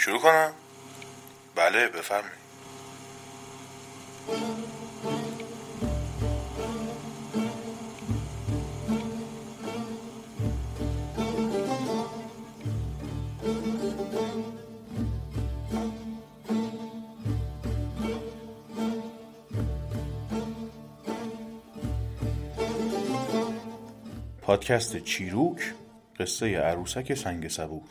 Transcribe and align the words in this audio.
شروع 0.00 0.18
کنم؟ 0.18 0.52
بله 1.54 1.88
بفرمایید 1.88 2.40
پادکست 24.42 24.96
چیروک 24.96 25.74
قصه 26.20 26.58
عروسک 26.58 27.14
سنگ 27.14 27.48
صبور 27.48 27.82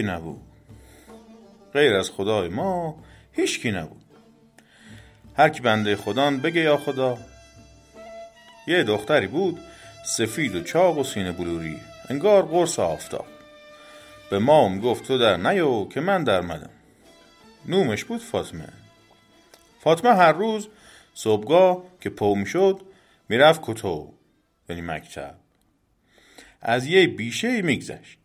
هکی 0.00 0.08
نبود. 0.08 0.40
غیر 1.72 1.94
از 1.94 2.10
خدای 2.10 2.48
ما 2.48 3.04
هیچکی 3.32 3.70
نبود. 3.70 4.04
هر 5.36 5.48
کی 5.48 5.60
بنده 5.60 5.96
خدان 5.96 6.40
بگه 6.40 6.60
یا 6.60 6.76
خدا. 6.76 7.18
یه 8.66 8.82
دختری 8.82 9.26
بود 9.26 9.60
سفید 10.06 10.54
و 10.54 10.62
چاق 10.62 10.98
و 10.98 11.04
سینه 11.04 11.32
بلوری. 11.32 11.80
انگار 12.08 12.42
قرص 12.42 12.78
آفتاب. 12.78 13.26
به 14.30 14.38
مام 14.38 14.80
گفت 14.80 15.04
تو 15.04 15.18
در 15.18 15.36
نیو 15.36 15.84
که 15.88 16.00
من 16.00 16.24
در 16.24 16.40
مدم. 16.40 16.70
نومش 17.66 18.04
بود 18.04 18.20
فاطمه. 18.20 18.68
فاطمه 19.80 20.14
هر 20.14 20.32
روز 20.32 20.68
صبحگاه 21.14 21.84
که 22.00 22.10
پو 22.10 22.44
شد 22.44 22.80
می‌رفت 23.28 23.60
کتو 23.62 24.12
یعنی 24.68 24.82
مکتب. 24.82 25.34
از 26.60 26.86
یه 26.86 27.06
بیشه 27.06 27.62
میگذشت. 27.62 28.19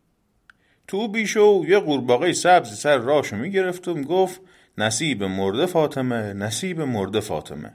تو 0.88 1.08
بیشو 1.08 1.64
یه 1.67 1.80
قورباغه 1.80 2.33
سبز 2.33 2.80
سر 2.80 2.97
راشو 2.97 3.36
می‌گرفت 3.36 3.88
و 3.88 3.94
می‌گفت 3.94 4.41
نصیب 4.78 5.23
مرده 5.23 5.66
فاطمه 5.66 6.33
نصیب 6.33 6.81
مرده 6.81 7.19
فاطمه. 7.19 7.72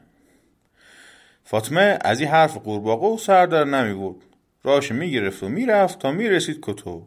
فاطمه 1.44 1.98
از 2.00 2.20
این 2.20 2.28
حرف 2.28 2.56
قورباغه 2.56 3.06
و 3.06 3.18
سر 3.18 3.46
در 3.46 3.64
نمی‌برد. 3.64 4.16
راش 4.64 4.92
می‌گرفت 4.92 5.42
و 5.42 5.48
می‌رفت 5.48 5.98
تا 5.98 6.10
می‌رسید 6.10 6.58
کتو. 6.62 7.06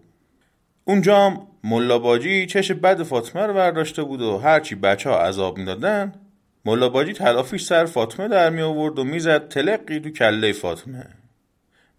اونجام 0.86 1.48
ملاباجی 1.64 2.46
چش 2.46 2.72
بد 2.72 3.04
فاطمه 3.04 3.42
رو 3.46 3.54
برداشته 3.54 4.04
بود 4.04 4.22
و 4.22 4.38
هرچی 4.38 4.76
بچه 4.76 5.10
ها 5.10 5.20
عذاب 5.22 5.58
می‌دادن 5.58 6.14
ملاباجی 6.66 7.14
تلافیش 7.14 7.64
سر 7.66 7.86
فاطمه 7.86 8.28
در 8.28 8.50
می 8.50 8.62
آورد 8.62 9.00
و 9.00 9.04
می‌زد 9.04 9.48
تلقی 9.48 10.00
تو 10.00 10.10
کله 10.10 10.52
فاطمه. 10.52 11.06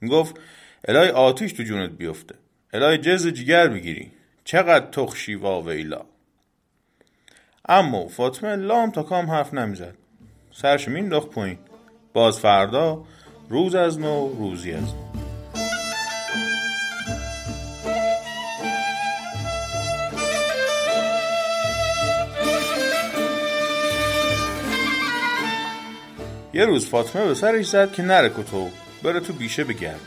می‌گفت 0.01 0.41
الهی 0.89 1.09
آتیش 1.09 1.53
تو 1.53 1.63
جونت 1.63 1.91
بیفته. 1.91 2.35
الهی 2.75 2.99
جز 2.99 3.27
جگر 3.27 3.69
بگیری 3.69 4.11
چقدر 4.45 4.87
تخشی 4.87 5.35
و 5.35 5.71
ویلا. 5.71 6.05
اما 7.69 8.09
فاطمه 8.09 8.57
لام 8.57 8.91
تا 8.91 9.03
کام 9.03 9.31
حرف 9.31 9.55
نمی‌زد. 9.55 9.95
سرش 10.53 10.89
مینداخت 10.89 11.29
پایین. 11.29 11.59
باز 12.13 12.41
فردا 12.41 13.05
روز 13.49 13.75
از 13.75 14.01
نو 14.01 14.29
روزی 14.29 14.73
از 14.73 14.83
نو. 14.83 15.05
یه 26.55 26.65
روز 26.65 26.89
فاطمه 26.89 27.27
به 27.27 27.35
سرش 27.35 27.69
زد 27.69 27.93
که 27.93 28.03
نره 28.03 28.29
کتو 28.29 28.71
بره 29.03 29.21
تو 29.21 29.33
بیشه 29.33 29.65
بگرده. 29.65 30.01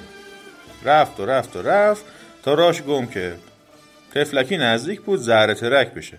رفت 0.83 1.19
و 1.19 1.25
رفت 1.25 1.55
و 1.55 1.61
رفت. 1.61 2.05
راش 2.55 2.81
گم 2.81 3.05
کرد 3.05 3.39
تفلکی 4.11 4.57
نزدیک 4.57 5.01
بود 5.01 5.19
زهره 5.19 5.53
ترک 5.53 5.93
بشه. 5.93 6.17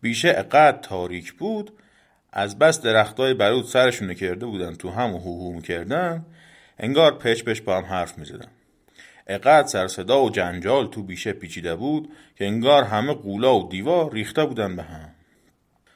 بیشه 0.00 0.34
اقد 0.36 0.80
تاریک 0.80 1.32
بود 1.32 1.72
از 2.32 2.58
بس 2.58 2.80
درختای 2.80 3.34
برود 3.34 3.64
سرشون 3.64 4.14
کرده 4.14 4.46
بودن 4.46 4.74
تو 4.74 4.90
هم 4.90 5.14
و 5.14 5.18
هو 5.18 5.52
می‌کردن 5.52 6.26
انگار 6.78 7.18
پچ 7.18 7.44
پچ 7.44 7.60
با 7.60 7.76
هم 7.76 7.84
حرف 7.84 8.18
می‌زدن. 8.18 8.48
اقد 9.26 9.66
سر 9.66 9.88
صدا 9.88 10.22
و 10.22 10.30
جنجال 10.30 10.86
تو 10.86 11.02
بیشه 11.02 11.32
پیچیده 11.32 11.74
بود 11.74 12.12
که 12.36 12.46
انگار 12.46 12.84
همه 12.84 13.14
قولا 13.14 13.58
و 13.58 13.68
دیوار 13.68 14.12
ریخته 14.12 14.44
بودن 14.44 14.76
به 14.76 14.82
هم. 14.82 15.08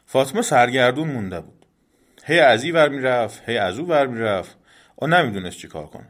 فاطمه 0.06 0.42
سرگردون 0.42 1.09
مونده 1.09 1.41
بود. 1.41 1.66
هی 2.25 2.38
از 2.38 2.65
این 2.65 2.75
ور 2.75 2.88
می‌رفت 2.88 3.48
هی 3.48 3.59
از 3.59 3.78
او 3.78 3.88
ور 3.88 4.06
می‌رفت. 4.06 4.56
و 5.03 5.06
نمی‌دونست 5.06 5.59
چی 5.59 5.69
کار 5.69 5.86
کنه. 5.86 6.09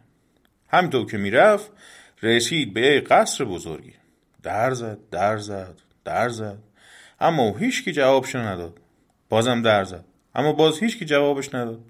همینطور 0.69 1.11
که 1.11 1.19
می‌رفت 1.19 1.71
رسید 2.23 2.75
به 2.75 2.81
یه 2.81 3.01
قصر 3.01 3.45
بزرگی. 3.45 3.95
در 4.43 4.75
زد 4.75 4.99
در 5.11 5.39
زد 5.39 5.75
در 6.05 6.29
زد. 6.29 6.59
اما 7.21 7.57
هیچ 7.57 7.85
کی 7.85 7.93
جوابش 7.93 8.37
نداد. 8.37 8.79
بازم 9.29 9.63
در 9.63 9.85
زد. 9.85 10.05
اما 10.35 10.53
باز 10.53 10.79
هیچ 10.79 10.99
کی 10.99 11.05
جوابش 11.05 11.55
نداد. 11.55 11.81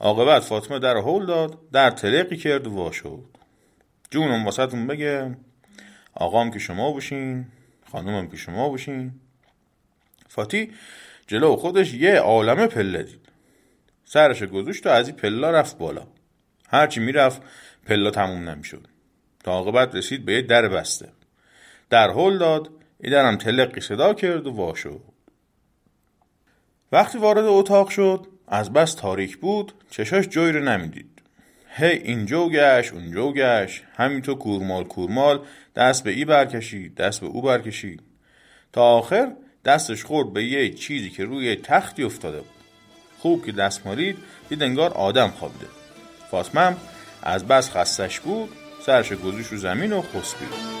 عاقبت 0.00 0.42
فاطمه 0.42 0.78
در 0.78 0.96
هول 0.96 1.26
داد 1.26 1.58
در 1.72 1.90
تلقی 1.90 2.36
کرد 2.36 2.66
و 2.66 2.92
شد. 2.92 3.24
جونم 4.10 4.44
واسهتون 4.44 4.86
بگه 4.86 5.36
آقام 6.14 6.50
که 6.50 6.58
شما 6.58 6.92
باشین 6.92 7.46
خانومم 7.92 8.28
که 8.28 8.36
شما 8.36 8.68
باشین 8.68 9.12
فاتی 10.28 10.72
جلو 11.26 11.56
خودش 11.56 11.94
یه 11.94 12.18
عالمه 12.18 12.66
پله 12.66 13.02
دید. 13.02 13.28
سرش 14.04 14.42
گذاشت 14.42 14.86
و 14.86 14.90
از 14.90 15.08
این 15.08 15.16
پلا 15.16 15.50
رفت 15.50 15.78
بالا. 15.78 16.06
هرچی 16.68 17.00
می‌رفت 17.00 17.42
پلا 17.86 18.10
تموم 18.10 18.48
نمی‌شد. 18.48 18.86
تا 19.44 19.52
عاقبت 19.52 19.94
رسید 19.94 20.24
به 20.24 20.32
یه 20.32 20.42
در 20.42 20.68
بسته. 20.68 21.08
در 21.90 22.10
هل 22.10 22.38
داد 22.38 22.70
این 23.00 23.12
درم 23.12 23.36
تلقی 23.36 23.80
صدا 23.80 24.14
کرد 24.14 24.46
و 24.46 24.50
وا 24.50 24.74
شد. 24.74 25.00
وقتی 26.92 27.18
وارد 27.18 27.44
اتاق 27.44 27.88
شد 27.88 28.26
از 28.48 28.72
بس 28.72 28.94
تاریک 28.94 29.36
بود 29.36 29.72
چشاش 29.90 30.28
جوی 30.28 30.52
رو 30.52 30.64
نمی‌دید. 30.64 31.22
هی 31.74 31.86
اینجا 31.86 32.48
گشت 32.48 32.92
اونجا 32.92 33.32
گشت 33.32 33.82
همینطور 33.96 34.38
کورمال 34.38 34.84
کورمال 34.84 35.40
دست 35.76 36.04
به 36.04 36.10
ای 36.10 36.24
برکشید 36.24 36.94
دست 36.94 37.20
به 37.20 37.26
او 37.26 37.42
برکشید. 37.42 38.02
تا 38.72 38.82
آخر 38.82 39.32
دستش 39.64 40.04
خورد 40.04 40.32
به 40.32 40.44
یه 40.44 40.70
چیزی 40.70 41.10
که 41.10 41.24
روی 41.24 41.56
تختی 41.56 42.02
افتاده 42.02 42.38
بود. 42.38 42.50
خوب 43.18 43.46
که 43.46 43.52
دست 43.52 43.86
مارید 43.86 44.16
دید 44.48 44.62
انگار 44.62 44.90
آدم 44.90 45.28
خوابیده. 45.28 45.66
فاطمه 46.30 46.76
از 47.22 47.48
بس 47.48 47.70
خستش 47.70 48.20
بود 48.20 48.48
سرش 48.86 49.12
گذوش 49.12 49.46
رو 49.46 49.56
زمین 49.58 49.92
و 49.92 50.02
خسبید 50.02 50.72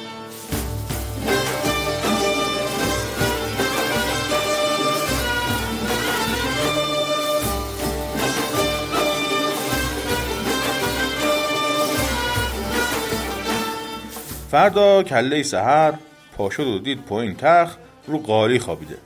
فردا 14.50 15.02
کله 15.02 15.42
سهر 15.42 15.94
پاشد 16.36 16.66
و 16.66 16.78
دید 16.78 17.02
پایین 17.02 17.36
تخت 17.36 17.78
رو 18.06 18.18
قالی 18.18 18.58
خوابیده. 18.58 18.98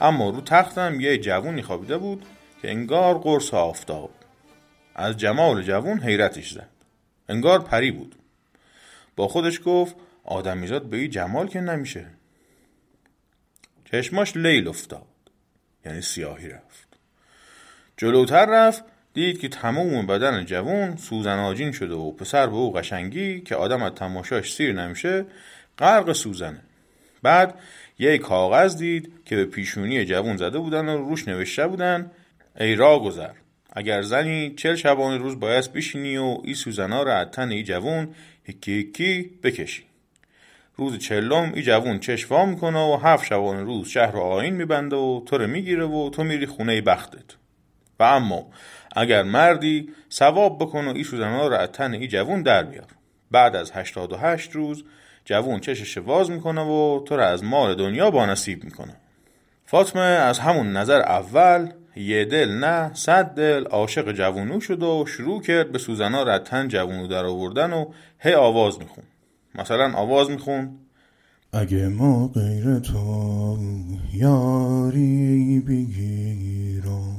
اما 0.00 0.30
رو 0.30 0.40
تختم 0.40 1.00
یه 1.00 1.18
جوونی 1.18 1.62
خوابیده 1.62 1.98
بود 1.98 2.26
که 2.62 2.70
انگار 2.70 3.18
قرص 3.18 3.54
آفتاب. 3.54 4.10
از 4.94 5.16
جمال 5.16 5.62
جوون 5.62 5.98
حیرتش 5.98 6.52
زد. 6.52 6.71
انگار 7.28 7.62
پری 7.62 7.90
بود. 7.90 8.14
با 9.16 9.28
خودش 9.28 9.60
گفت 9.64 9.96
آدمیزاد 10.24 10.82
به 10.82 10.96
این 10.96 11.10
جمال 11.10 11.48
که 11.48 11.60
نمیشه. 11.60 12.06
چشماش 13.84 14.36
لیل 14.36 14.68
افتاد 14.68 15.06
یعنی 15.86 16.00
سیاهی 16.00 16.48
رفت. 16.48 16.88
جلوتر 17.96 18.46
رفت 18.46 18.84
دید 19.14 19.40
که 19.40 19.48
تمام 19.48 20.06
بدن 20.06 20.44
جوون 20.44 20.96
سوزن 20.96 21.38
آجین 21.38 21.72
شده 21.72 21.94
و 21.94 22.12
پسر 22.12 22.46
به 22.46 22.56
او 22.56 22.72
قشنگی 22.72 23.40
که 23.40 23.56
آدم 23.56 23.82
از 23.82 23.92
تماشاش 23.92 24.54
سیر 24.54 24.72
نمیشه 24.72 25.24
غرق 25.78 26.12
سوزنه. 26.12 26.60
بعد 27.22 27.58
یک 27.98 28.20
کاغذ 28.20 28.76
دید 28.76 29.12
که 29.24 29.36
به 29.36 29.44
پیشونی 29.44 30.04
جوون 30.04 30.36
زده 30.36 30.58
بودن 30.58 30.88
و 30.88 31.08
روش 31.08 31.28
نوشته 31.28 31.66
بودن 31.66 32.10
ای 32.60 32.74
را 32.74 32.98
گذر. 32.98 33.32
اگر 33.72 34.02
زنی 34.02 34.54
چل 34.56 34.74
شبانه 34.74 35.16
روز 35.16 35.40
باید 35.40 35.72
بشینی 35.72 36.16
و 36.16 36.38
ای 36.44 36.54
سوزنا 36.54 37.02
را 37.02 37.16
از 37.16 37.26
تن 37.26 37.50
ای 37.50 37.62
جوون 37.62 38.08
یکی 38.48 38.72
یکی 38.72 39.30
بکشی. 39.42 39.82
روز 40.76 40.98
چلم 40.98 41.52
ای 41.54 41.62
جوون 41.62 41.98
چشوا 41.98 42.46
می‌کنه 42.46 42.78
و 42.78 42.96
هفت 42.96 43.26
شبانه 43.26 43.62
روز 43.62 43.88
شهر 43.88 44.16
آین 44.16 44.54
میبنده 44.54 44.96
و 44.96 45.22
تو 45.26 45.38
رو 45.38 45.46
می‌گیره 45.46 45.84
و 45.84 46.10
تو 46.10 46.24
میری 46.24 46.46
خونه 46.46 46.80
بختت. 46.80 47.36
و 48.00 48.02
اما 48.02 48.46
اگر 48.96 49.22
مردی 49.22 49.88
ثواب 50.12 50.58
بکن 50.58 50.84
و 50.84 50.94
ای 50.94 51.04
سوزنا 51.04 51.48
را 51.48 51.58
از 51.58 51.68
تن 51.68 51.92
ای 51.92 52.08
جوون 52.08 52.42
در 52.42 52.62
بیار. 52.62 52.86
بعد 53.30 53.56
از 53.56 53.72
88 53.72 54.50
روز 54.52 54.84
جوون 55.24 55.60
چشش 55.60 55.98
واز 55.98 56.30
می‌کنه 56.30 56.60
و 56.60 57.04
تو 57.06 57.16
را 57.16 57.26
از 57.26 57.44
مال 57.44 57.74
دنیا 57.74 58.10
با 58.10 58.26
نصیب 58.26 58.64
می‌کنه. 58.64 58.96
فاطمه 59.66 60.02
از 60.02 60.38
همون 60.38 60.72
نظر 60.76 61.00
اول 61.00 61.68
یه 61.96 62.24
دل 62.24 62.50
نه 62.50 62.94
صد 62.94 63.24
دل 63.34 63.66
عاشق 63.66 64.12
جوونو 64.12 64.60
شد 64.60 64.82
و 64.82 65.06
شروع 65.06 65.42
کرد 65.42 65.72
به 65.72 65.78
سوزنا 65.78 66.22
را 66.22 66.38
تن 66.38 66.68
جوونو 66.68 67.06
در 67.06 67.24
آوردن 67.24 67.72
و 67.72 67.92
هی 68.18 68.34
آواز 68.34 68.78
میخون. 68.78 69.04
مثلا 69.54 69.92
آواز 69.94 70.30
میخون. 70.30 70.78
اگه 71.52 71.88
ما 71.88 72.28
غیر 72.28 72.78
تو 72.78 73.58
یاری 74.14 75.60
بگیرم. 75.60 77.16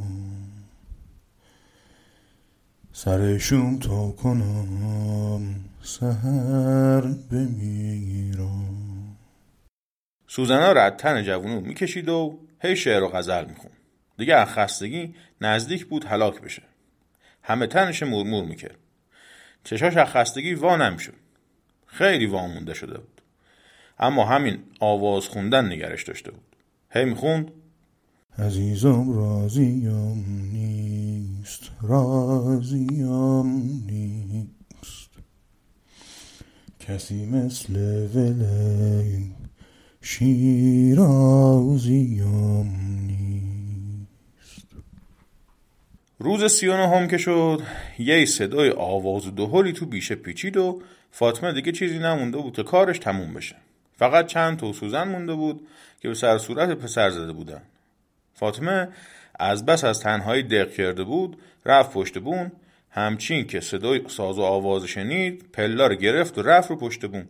سرشون 2.93 3.79
تا 3.79 4.11
کنم 4.11 5.55
سهر 5.81 7.01
بمیرم. 7.31 8.63
سوزنا 10.27 10.71
را 10.71 10.89
تن 10.89 11.23
جوونو 11.23 11.61
می‌کشید 11.61 12.09
و 12.09 12.39
هی 12.61 12.75
شعر 12.75 13.03
و 13.03 13.07
غزل 13.07 13.45
میخون. 13.45 13.71
دیگه 14.17 14.35
از 14.35 14.47
خستگی 14.47 15.15
نزدیک 15.41 15.85
بود 15.85 16.05
هلاک 16.05 16.41
بشه. 16.41 16.61
همه 17.43 17.67
تنش 17.67 18.03
مرمور 18.03 18.45
می‌کرد. 18.45 18.77
چشاش 19.63 19.97
از 19.97 20.07
خستگی 20.07 20.53
وا 20.53 20.75
نمی‌شد. 20.75 21.13
خیلی 21.85 22.25
وامونده 22.25 22.73
شده 22.73 22.97
بود. 22.97 23.21
اما 23.99 24.25
همین 24.25 24.59
آواز 24.79 25.27
خوندن 25.27 25.71
نگرش 25.71 26.03
داشته 26.03 26.31
بود. 26.31 26.55
هی 26.89 27.05
می‌خوند؟ 27.05 27.51
عزیزم 28.37 29.13
راضیم 29.13 30.25
نیست. 30.53 31.71
راضیم 31.81 33.45
نیست. 33.87 35.09
کسی 36.79 37.25
مثل 37.25 37.75
ولی 38.15 39.31
شیرازیم 40.01 41.47
نیست. 43.07 43.62
روز 46.23 46.51
سی 46.51 46.67
و 46.67 46.77
نهم 46.77 47.07
که 47.07 47.17
شد 47.17 47.61
یه 47.99 48.25
صدای 48.25 48.69
آواز 48.69 49.27
و 49.27 49.71
تو 49.71 49.85
بیشه 49.85 50.15
پیچید 50.15 50.57
و 50.57 50.81
فاطمه 51.11 51.53
دیگه 51.53 51.71
چیزی 51.71 51.99
نمونده 51.99 52.37
بود 52.37 52.55
که 52.55 52.63
کارش 52.63 52.99
تموم 52.99 53.33
بشه. 53.33 53.55
فقط 53.97 54.27
چند 54.27 54.57
تو 54.57 54.73
سوزن 54.73 55.03
مونده 55.03 55.33
بود 55.33 55.67
که 56.01 56.07
به 56.07 56.13
سر 56.13 56.37
صورت 56.37 56.69
پسر 56.69 57.09
زده 57.09 57.31
بودن. 57.31 57.61
فاطمه 58.33 58.87
از 59.39 59.65
بس 59.65 59.83
از 59.83 59.99
تنهایی 59.99 60.43
دق 60.43 60.73
کرده 60.73 61.03
بود 61.03 61.37
رفت 61.65 61.93
پشت 61.93 62.17
بون 62.17 62.51
همچین 62.91 63.47
که 63.47 63.59
صدای 63.59 64.01
ساز 64.07 64.39
و 64.39 64.41
آواز 64.41 64.83
شنید 64.83 65.45
پلا 65.53 65.87
رو 65.87 65.95
گرفت 65.95 66.37
و 66.37 66.41
رفت 66.41 66.69
رو 66.69 66.75
پشت 66.75 67.05
بون. 67.05 67.27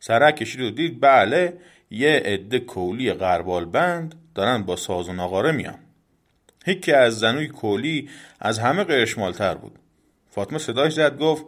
سرک 0.00 0.36
کشید 0.36 0.60
و 0.60 0.70
دید 0.70 1.00
بله 1.00 1.52
یه 1.90 2.22
عده 2.24 2.58
کولی 2.58 3.12
غربال 3.12 3.64
بند 3.64 4.14
دارن 4.34 4.62
با 4.62 4.76
ساز 4.76 5.08
و 5.08 5.12
ناقاره 5.12 5.52
میان. 5.52 5.78
یکی 6.66 6.92
از 6.92 7.18
زنوی 7.18 7.48
کولی 7.48 8.08
از 8.40 8.58
همه 8.58 8.84
قرشمالتر 8.84 9.54
بود. 9.54 9.78
فاطمه 10.30 10.58
صداش 10.58 10.92
زد 10.92 11.18
گفت 11.18 11.44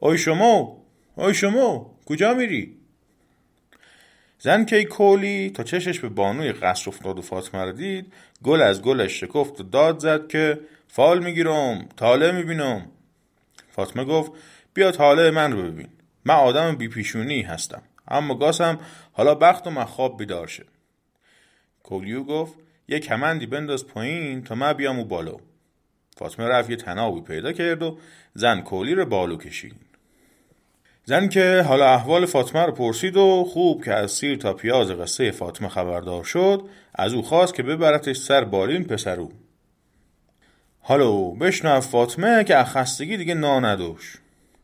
آی 0.00 0.18
شما 0.18 0.82
آی 1.16 1.34
شما 1.34 1.90
کجا 2.06 2.34
میری؟ 2.34 2.76
زن 4.38 4.64
که 4.64 4.84
کولی 4.84 5.50
تا 5.50 5.62
چشش 5.62 6.00
به 6.00 6.08
بانوی 6.08 6.52
قصر 6.52 6.90
افتاد 6.90 7.18
و 7.18 7.22
فاطمه 7.22 7.64
رو 7.64 7.72
دید 7.72 8.12
گل 8.42 8.60
از 8.60 8.82
گلش 8.82 9.20
شکفت 9.20 9.60
و 9.60 9.62
داد 9.62 9.98
زد 9.98 10.28
که 10.28 10.60
فال 10.88 11.24
می‌گیرم 11.24 11.88
تاله 11.96 12.32
می‌بینم. 12.32 12.86
فاطمه 13.70 14.04
گفت 14.04 14.32
بیا 14.74 14.90
تاله 14.90 15.30
من 15.30 15.52
رو 15.52 15.62
ببین 15.62 15.88
من 16.24 16.34
آدم 16.34 16.76
بیپیشونی 16.76 17.42
هستم 17.42 17.82
اما 18.08 18.34
گاسم 18.34 18.78
حالا 19.12 19.34
بخت 19.34 19.66
و 19.66 19.70
من 19.70 19.84
خواب 19.84 20.18
بیدار 20.18 20.46
شد 20.46 20.66
کولیو 21.82 22.24
گفت 22.24 22.54
یه 22.88 22.98
کمندی 22.98 23.46
بنداز 23.46 23.86
پایین 23.86 24.42
تا 24.42 24.54
من 24.54 24.72
بیام 24.72 24.98
و 24.98 25.04
بالا. 25.04 25.36
فاطمه 26.16 26.48
رفت 26.48 26.70
یه 26.70 26.76
تنابی 26.76 27.20
پیدا 27.20 27.52
کرد 27.52 27.82
و 27.82 27.98
زن 28.34 28.60
کولی 28.60 28.94
رو 28.94 29.06
بالو 29.06 29.36
کشید. 29.36 29.76
زن 31.04 31.28
که 31.28 31.64
حالا 31.68 31.94
احوال 31.94 32.26
فاطمه 32.26 32.62
رو 32.62 32.72
پرسید 32.72 33.16
و 33.16 33.44
خوب 33.44 33.84
که 33.84 33.94
از 33.94 34.10
سیر 34.10 34.36
تا 34.36 34.52
پیاز 34.52 34.90
قصه 34.90 35.30
فاطمه 35.30 35.68
خبردار 35.68 36.24
شد 36.24 36.62
از 36.94 37.14
او 37.14 37.22
خواست 37.22 37.54
که 37.54 37.62
ببرتش 37.62 38.16
سر 38.16 38.44
بالین 38.44 38.84
پسرو 38.84 39.32
حالا 40.80 41.20
بشنو 41.20 41.80
فاطمه 41.80 42.44
که 42.44 42.64
خستگی 42.64 43.16
دیگه 43.16 43.34
نا 43.34 43.60
ندوش 43.60 44.18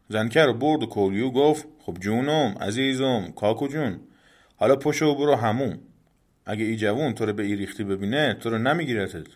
زنکه 0.09 0.45
رو 0.45 0.55
برد 0.55 0.83
و 0.83 0.87
کولیو 0.87 1.31
گفت 1.31 1.67
خب 1.79 1.97
جونم 2.01 2.57
عزیزم 2.61 3.33
کاکو 3.37 3.69
جون. 3.69 4.01
حالا 4.57 4.77
پشو 4.77 5.15
برو 5.15 5.35
همون. 5.35 5.79
اگه 6.49 6.65
ای 6.65 6.77
جوون 6.77 7.15
تو 7.15 7.27
رو 7.27 7.33
به 7.33 7.43
ای 7.43 7.57
ریختی 7.57 7.85
ببینه 7.85 8.35
تو 8.35 8.51
رو 8.51 8.59
نمیگیرتت. 8.59 9.27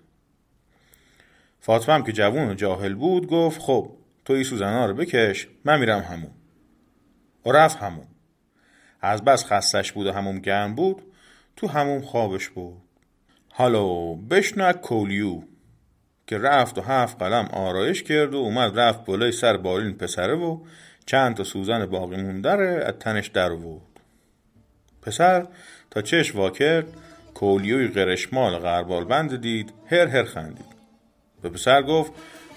فاطمه 1.60 1.94
هم 1.94 2.02
که 2.02 2.12
جوون 2.12 2.48
و 2.48 2.54
جاهل 2.54 2.94
بود 2.94 3.26
گفت 3.26 3.60
خب 3.60 3.90
تو 4.24 4.32
ای 4.32 4.44
سوزنا 4.44 4.86
رو 4.86 4.94
بکش 4.94 5.48
من 5.64 5.80
میرم 5.80 6.00
همون. 6.00 6.30
و 7.46 7.50
رفت 7.50 7.76
همون. 7.76 8.06
از 9.00 9.24
بس 9.24 9.44
خستش 9.44 9.92
بود 9.92 10.06
و 10.06 10.12
همون 10.12 10.38
گرم 10.38 10.74
بود 10.74 11.02
تو 11.56 11.66
همون 11.68 12.00
خوابش 12.00 12.48
بود 12.48 12.82
حالا 13.48 14.14
بشنو 14.14 14.72
کولیو. 14.72 15.42
که 16.26 16.38
رفت 16.38 16.78
و 16.78 16.80
هفت 16.80 17.22
قلم 17.22 17.48
آرایش 17.52 18.02
کرد 18.02 18.34
و 18.34 18.36
اومد 18.36 18.78
رفت 18.78 19.04
بالای 19.04 19.32
سر 19.32 19.56
بالین 19.56 19.92
پسره 19.92 20.34
و 20.34 20.58
چند 21.06 21.36
تا 21.36 21.44
سوزن 21.44 21.86
باقی 21.86 22.16
موندره 22.16 22.84
از 22.84 22.94
تنش 23.00 23.28
در 23.28 23.54
بود 23.54 24.00
پسر 25.02 25.46
تا 25.92 26.02
چش 26.02 26.34
وا 26.34 26.50
کرد 26.50 26.86
کولیوی 27.34 27.88
قرشمال 27.88 28.58
غربال 28.58 29.04
بند 29.04 29.40
دید 29.40 29.72
هر 29.86 30.06
هر 30.06 30.24
خندید. 30.24 30.72
به 31.42 31.48
پسر 31.48 31.82
گفت 31.82 32.12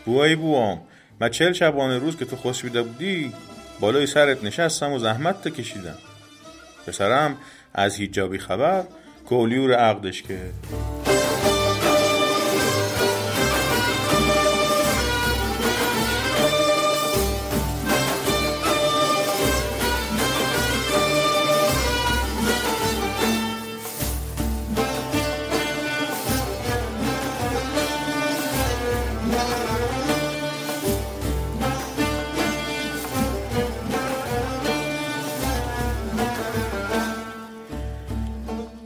بوایی 0.06 0.36
بوام 0.36 0.82
من 1.20 1.30
چل 1.30 1.54
شبانه 1.54 1.98
روز 1.98 2.18
که 2.18 2.26
تو 2.26 2.36
خوشبیده 2.36 2.84
بودی 2.84 3.34
بالای 3.80 4.08
سرت 4.08 4.44
نشستم 4.44 4.92
و 4.92 5.00
زحمت 5.00 5.48
کشیدم. 5.48 5.98
پسرم 6.88 7.38
از 7.74 7.96
هیجابی 7.96 8.38
خبر 8.38 8.84
کولیو 9.26 9.68
رو 9.68 9.74
عقدش 9.74 10.22
کرد. 10.22 11.15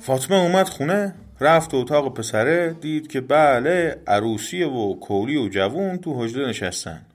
فاطمه 0.09 0.37
اومد 0.37 0.69
خونه 0.69 1.15
رفت 1.39 1.73
اتاق 1.73 2.13
پسره 2.13 2.73
دید 2.73 3.07
که 3.07 3.21
بله 3.21 4.01
عروسی 4.07 4.63
و 4.63 4.93
کولی 4.93 5.37
و 5.37 5.47
جوون 5.47 5.97
تو 5.97 6.23
حجره 6.23 6.49
نشستن. 6.49 7.05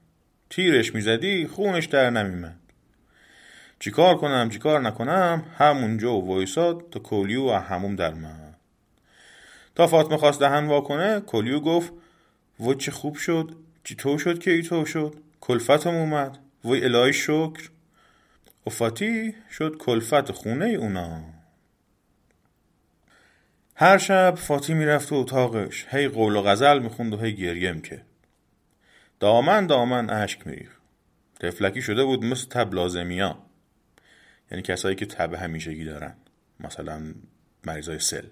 تیرش 0.50 0.94
می‌زدی 0.94 1.46
خونش 1.46 1.86
در 1.86 2.10
نمیمد. 2.10 2.56
چیکار 3.78 4.16
کنم 4.16 4.50
چیکار 4.50 4.80
نکنم 4.80 5.42
همونجا 5.58 6.16
و 6.16 6.26
وایساد 6.26 6.84
تا 6.90 7.00
کولیو 7.00 7.50
و 7.50 7.52
هموم 7.52 7.96
در 7.96 8.14
من 8.14 8.54
تا 9.74 9.86
فاطمه 9.86 10.16
خواست 10.16 10.40
دهن 10.40 10.66
وا 10.66 10.80
کنه 10.80 11.20
کولیو 11.20 11.60
گفت 11.60 11.92
و 12.60 12.74
چه 12.74 12.90
خوب 12.90 13.16
شد 13.16 13.56
چی 13.84 13.94
تو 13.94 14.18
شد 14.18 14.38
که 14.38 14.50
ای 14.50 14.62
تو 14.62 14.84
شد؟ 14.84 15.14
کلفتم 15.40 15.94
اومد 15.94 16.38
وای 16.64 16.84
الهی 16.84 17.12
شکر. 17.12 17.70
افاتی 18.66 19.34
شد 19.50 19.76
کلفت 19.78 20.32
خونه 20.32 20.66
اونا. 20.66 21.33
هر 23.76 23.98
شب 23.98 24.34
فاتی 24.34 24.74
می‌رفت 24.74 25.08
تو 25.08 25.14
اتاقش. 25.14 25.86
هی 25.88 26.08
قول 26.08 26.36
و 26.36 26.42
غزل 26.42 26.78
می‌خوند 26.78 27.14
و 27.14 27.16
هی 27.16 27.34
گریه 27.34 27.72
می‌کرد. 27.72 28.06
دامن 29.20 29.66
دامن 29.66 30.10
اشک 30.10 30.46
میریخ 30.46 30.70
تفلکی 31.40 31.82
شده 31.82 32.04
بود 32.04 32.24
مثل 32.24 32.48
تب 32.48 32.74
لازمیا. 32.74 33.38
یعنی 34.50 34.62
کسایی 34.62 34.96
که 34.96 35.06
تب 35.06 35.34
همیشگی 35.34 35.84
دارن. 35.84 36.14
مثلا 36.60 37.14
مریضای 37.66 37.98
سل. 37.98 38.26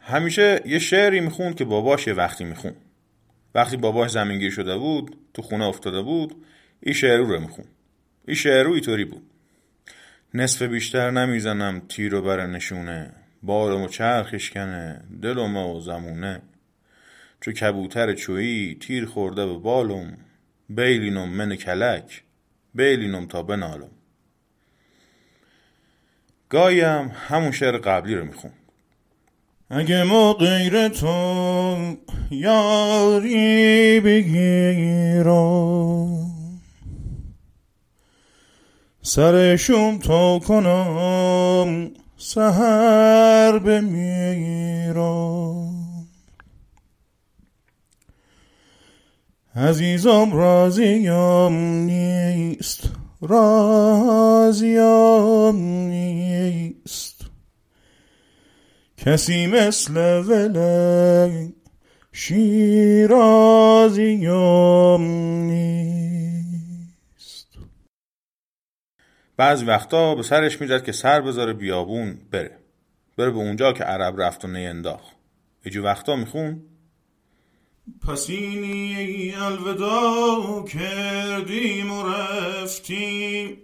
همیشه 0.00 0.62
یه 0.66 0.78
شعری 0.78 1.20
می‌خوند 1.20 1.56
که 1.56 1.64
باباش 1.64 2.06
یه 2.06 2.12
وقتی 2.12 2.44
می‌خوند. 2.44 2.76
وقتی 3.54 3.76
باباش 3.76 4.10
زمینگیر 4.10 4.50
شده 4.50 4.78
بود 4.78 5.16
تو 5.34 5.42
خونه 5.42 5.64
افتاده 5.64 6.02
بود 6.02 6.44
این 6.80 6.94
شعر 6.94 7.18
رو 7.18 7.40
می‌خوند. 7.40 7.68
این 8.26 8.36
شعر 8.36 8.62
رو 8.62 8.72
اینطوری 8.72 9.04
بود. 9.04 9.30
نصف 10.34 10.62
بیشتر 10.62 11.10
نمی‌زنم 11.10 11.82
تیر 11.88 12.14
و 12.14 12.22
بر 12.22 12.46
نشونه. 12.46 13.12
بارم 13.42 13.82
و 13.82 13.88
چرخش 13.88 14.50
کنه 14.50 15.04
دلم 15.22 15.56
و 15.56 15.80
زمونه. 15.80 16.42
چو 17.40 17.52
کبوتر 17.52 18.12
چویی 18.12 18.74
تیر 18.80 19.06
خورده 19.06 19.46
به 19.46 19.54
بالم. 19.54 20.16
بیلینم 20.68 21.28
من 21.28 21.56
کلک 21.56 22.22
بیلینم 22.74 23.26
تا 23.26 23.42
بنالم. 23.42 23.90
گایم 26.48 27.12
همون 27.28 27.50
شعر 27.50 27.76
قبلی 27.76 28.14
رو 28.14 28.24
میخون. 28.24 28.52
اگه 29.70 30.02
ما 30.02 30.32
غیر 30.32 30.88
تو 30.88 31.96
یاری 32.30 34.00
بگیرم. 34.00 35.30
سرشم 39.02 39.98
تا 39.98 40.38
کنم 40.38 41.90
سهر 42.16 43.58
بمیرم. 43.58 45.00
عزیزم 49.54 50.32
راضیم 50.32 51.52
نیست 51.52 52.90
راضیم 53.20 54.76
نیست. 55.88 57.20
کسی 58.96 59.46
مثل 59.46 60.22
ولک 60.22 61.52
شیرازیم 62.12 63.40
نیست. 65.46 66.29
بعضی 69.40 69.64
وقتا 69.64 70.14
به 70.14 70.22
سرش 70.22 70.60
می‌زد 70.60 70.84
که 70.84 70.92
سر 70.92 71.20
بذاره 71.20 71.52
بیابون 71.52 72.18
بره. 72.30 72.58
بره 73.18 73.30
به 73.30 73.36
اونجا 73.36 73.72
که 73.72 73.84
عرب 73.84 74.20
رفت 74.20 74.44
و 74.44 74.48
نینداخ 74.48 75.00
یه 75.64 75.80
وقتا 75.80 76.16
میخون؟ 76.16 76.62
پسینی 78.08 79.34
الودا 79.34 80.64
کردیم 80.72 81.92
و 81.92 82.08
رفتیم. 82.08 83.56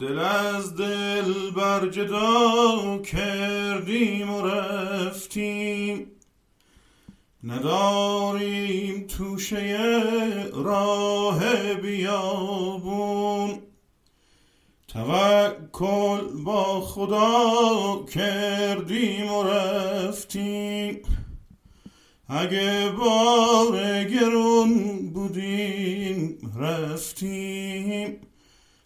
دل 0.00 0.18
از 0.18 0.76
دل 0.76 1.50
بر 1.56 1.88
جدا 1.88 2.98
کردیم 2.98 4.34
و 4.34 4.46
رفتیم. 4.46 6.06
نداریم 7.44 9.06
توشه 9.06 9.78
راه 10.54 11.74
بیابون. 11.74 13.65
توکل 14.96 16.42
با 16.44 16.80
خدا 16.80 18.04
کردیم 18.14 19.32
و 19.32 19.42
رفتیم. 19.42 21.02
اگه 22.28 22.92
بار 22.98 24.04
گرون 24.04 24.96
بودیم 25.12 26.52
رفتیم. 26.60 28.16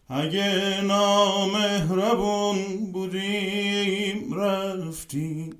اگه 0.09 0.81
نامهربون 0.85 2.59
بودیم 2.93 4.35
رفتیم. 4.35 5.57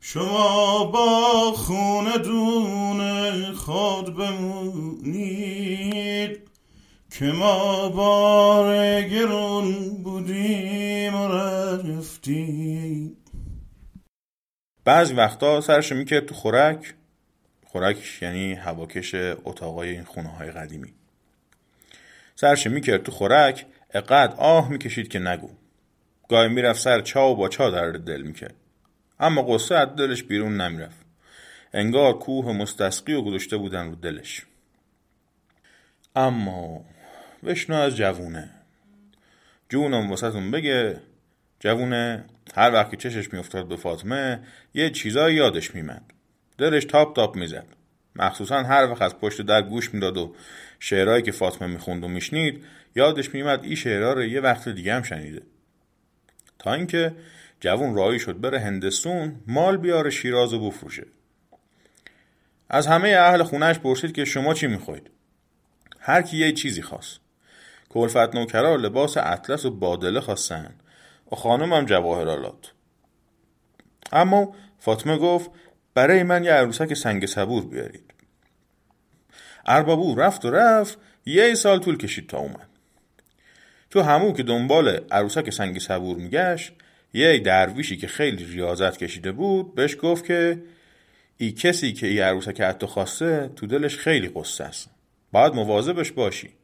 شما 0.00 0.84
با 0.84 1.52
خونه 1.52 2.18
دون 2.18 3.52
خود 3.52 4.16
بمونید. 4.16 5.68
که 7.18 7.24
ما 7.24 7.88
بار 7.88 9.02
گرون 9.02 10.02
بودیم 10.02 11.16
رفتیم. 11.86 13.16
بعضی 14.84 15.14
وقتا 15.14 15.60
سرشو 15.60 15.94
می‌کرد 15.94 16.26
تو 16.26 16.34
خورک 16.34 16.94
خورک 17.66 18.22
یعنی 18.22 18.54
هواکش 18.54 19.14
اتاقای 19.44 19.90
این 19.90 20.04
خونه 20.04 20.28
های 20.28 20.50
قدیمی. 20.50 20.94
سرشو 22.34 22.70
می‌کرد 22.70 23.02
تو 23.02 23.12
خورک 23.12 23.66
اقد 23.94 24.34
آه 24.38 24.70
می‌کشید 24.70 25.08
که 25.08 25.18
نگو. 25.18 25.50
گاهی 26.28 26.48
می‌رفت 26.48 26.80
سر 26.80 27.00
چا 27.00 27.30
و 27.30 27.36
با 27.36 27.48
چا 27.48 27.70
در 27.70 27.90
دل 27.90 28.22
می‌کرد. 28.22 28.54
اما 29.20 29.42
قصه 29.42 29.74
از 29.74 29.88
دلش 29.96 30.22
بیرون 30.22 30.60
نمی‌رفت. 30.60 31.06
انگار 31.72 32.18
کوه 32.18 32.52
مستسقی 32.52 33.12
و 33.12 33.22
گذاشته 33.22 33.56
بودن 33.56 33.86
رو 33.86 33.94
دلش. 33.94 34.46
اما 36.16 36.84
بشنو 37.44 37.76
از 37.76 37.96
جوونه. 37.96 38.50
جونم 39.68 40.10
واسهتون 40.10 40.50
بگه 40.50 41.00
جوونه 41.60 42.24
هر 42.54 42.72
وقت 42.72 42.90
که 42.90 42.96
چشش 42.96 43.32
میافتاد 43.32 43.68
به 43.68 43.76
فاطمه 43.76 44.40
یه 44.74 44.90
چیزایی 44.90 45.36
یادش 45.36 45.74
میمد. 45.74 46.02
دلش 46.58 46.84
تاپ 46.84 47.16
تاپ 47.16 47.36
می‌زد. 47.36 47.66
مخصوصا 48.16 48.62
هر 48.62 48.90
وقت 48.90 49.02
از 49.02 49.18
پشت 49.18 49.42
در 49.42 49.62
گوش 49.62 49.94
می‌داد 49.94 50.16
و 50.16 50.34
شعرهایی 50.78 51.22
که 51.22 51.32
فاطمه 51.32 51.68
می‌خوند 51.68 52.04
و 52.04 52.08
میشنید 52.08 52.64
یادش 52.96 53.34
میمد 53.34 53.64
این 53.64 53.74
شعرها 53.74 54.12
رو 54.12 54.24
یه 54.24 54.40
وقت 54.40 54.68
دیگه 54.68 54.94
هم 54.94 55.02
شنیده. 55.02 55.42
تا 56.58 56.74
اینکه 56.74 57.14
جوون 57.60 57.94
رایی 57.94 58.18
شد 58.18 58.40
بره 58.40 58.60
هندستون 58.60 59.36
مال 59.46 59.76
بیاره 59.76 60.10
شیراز 60.10 60.52
و 60.52 60.66
بفروشه. 60.66 61.06
از 62.68 62.86
همه 62.86 63.08
اهل 63.08 63.42
خونش 63.42 63.78
پرسید 63.78 64.12
که 64.12 64.24
شما 64.24 64.54
چی 64.54 64.66
می‌خواید؟ 64.66 65.10
هر 66.00 66.22
کی 66.22 66.36
یه 66.36 66.52
چیزی 66.52 66.82
خواست. 66.82 67.20
کلفت 67.90 68.34
نوکرا 68.34 68.76
لباس 68.76 69.16
اطلس 69.16 69.64
و 69.64 69.70
بادله 69.70 70.20
خواستن. 70.20 70.74
و 71.32 71.36
خانمم 71.36 71.84
جواهرالات 71.84 72.72
اما 74.12 74.54
فاطمه 74.78 75.18
گفت 75.18 75.50
برای 75.94 76.22
من 76.22 76.44
یه 76.44 76.52
عروسک 76.52 76.94
سنگ 76.94 77.26
صبور 77.26 77.64
بیارید. 77.66 78.14
اربابو 79.66 80.14
رفت 80.14 80.44
و 80.44 80.50
رفت 80.50 80.98
یه 81.26 81.54
سال 81.54 81.78
طول 81.78 81.96
کشید 81.96 82.28
تا 82.28 82.38
اومد. 82.38 82.68
تو 83.90 84.02
همون 84.02 84.32
که 84.32 84.42
دنبال 84.42 85.00
عروسک 85.10 85.50
سنگ 85.50 85.78
صبور 85.78 86.16
میگشت 86.16 86.72
یه 87.14 87.38
درویشی 87.38 87.96
که 87.96 88.06
خیلی 88.06 88.44
ریاضت 88.44 88.96
کشیده 88.96 89.32
بود 89.32 89.74
بهش 89.74 89.96
گفت 90.02 90.24
که 90.24 90.62
ای 91.36 91.52
کسی 91.52 91.92
که 91.92 92.06
ای 92.06 92.20
عروسک 92.20 92.60
حتی 92.60 92.86
خواسته 92.86 93.50
تو 93.56 93.66
دلش 93.66 93.96
خیلی 93.96 94.28
قصه 94.28 94.64
است. 94.64 94.90
باید 95.32 95.54
مواظبش 95.54 96.12
باشی. 96.12 96.57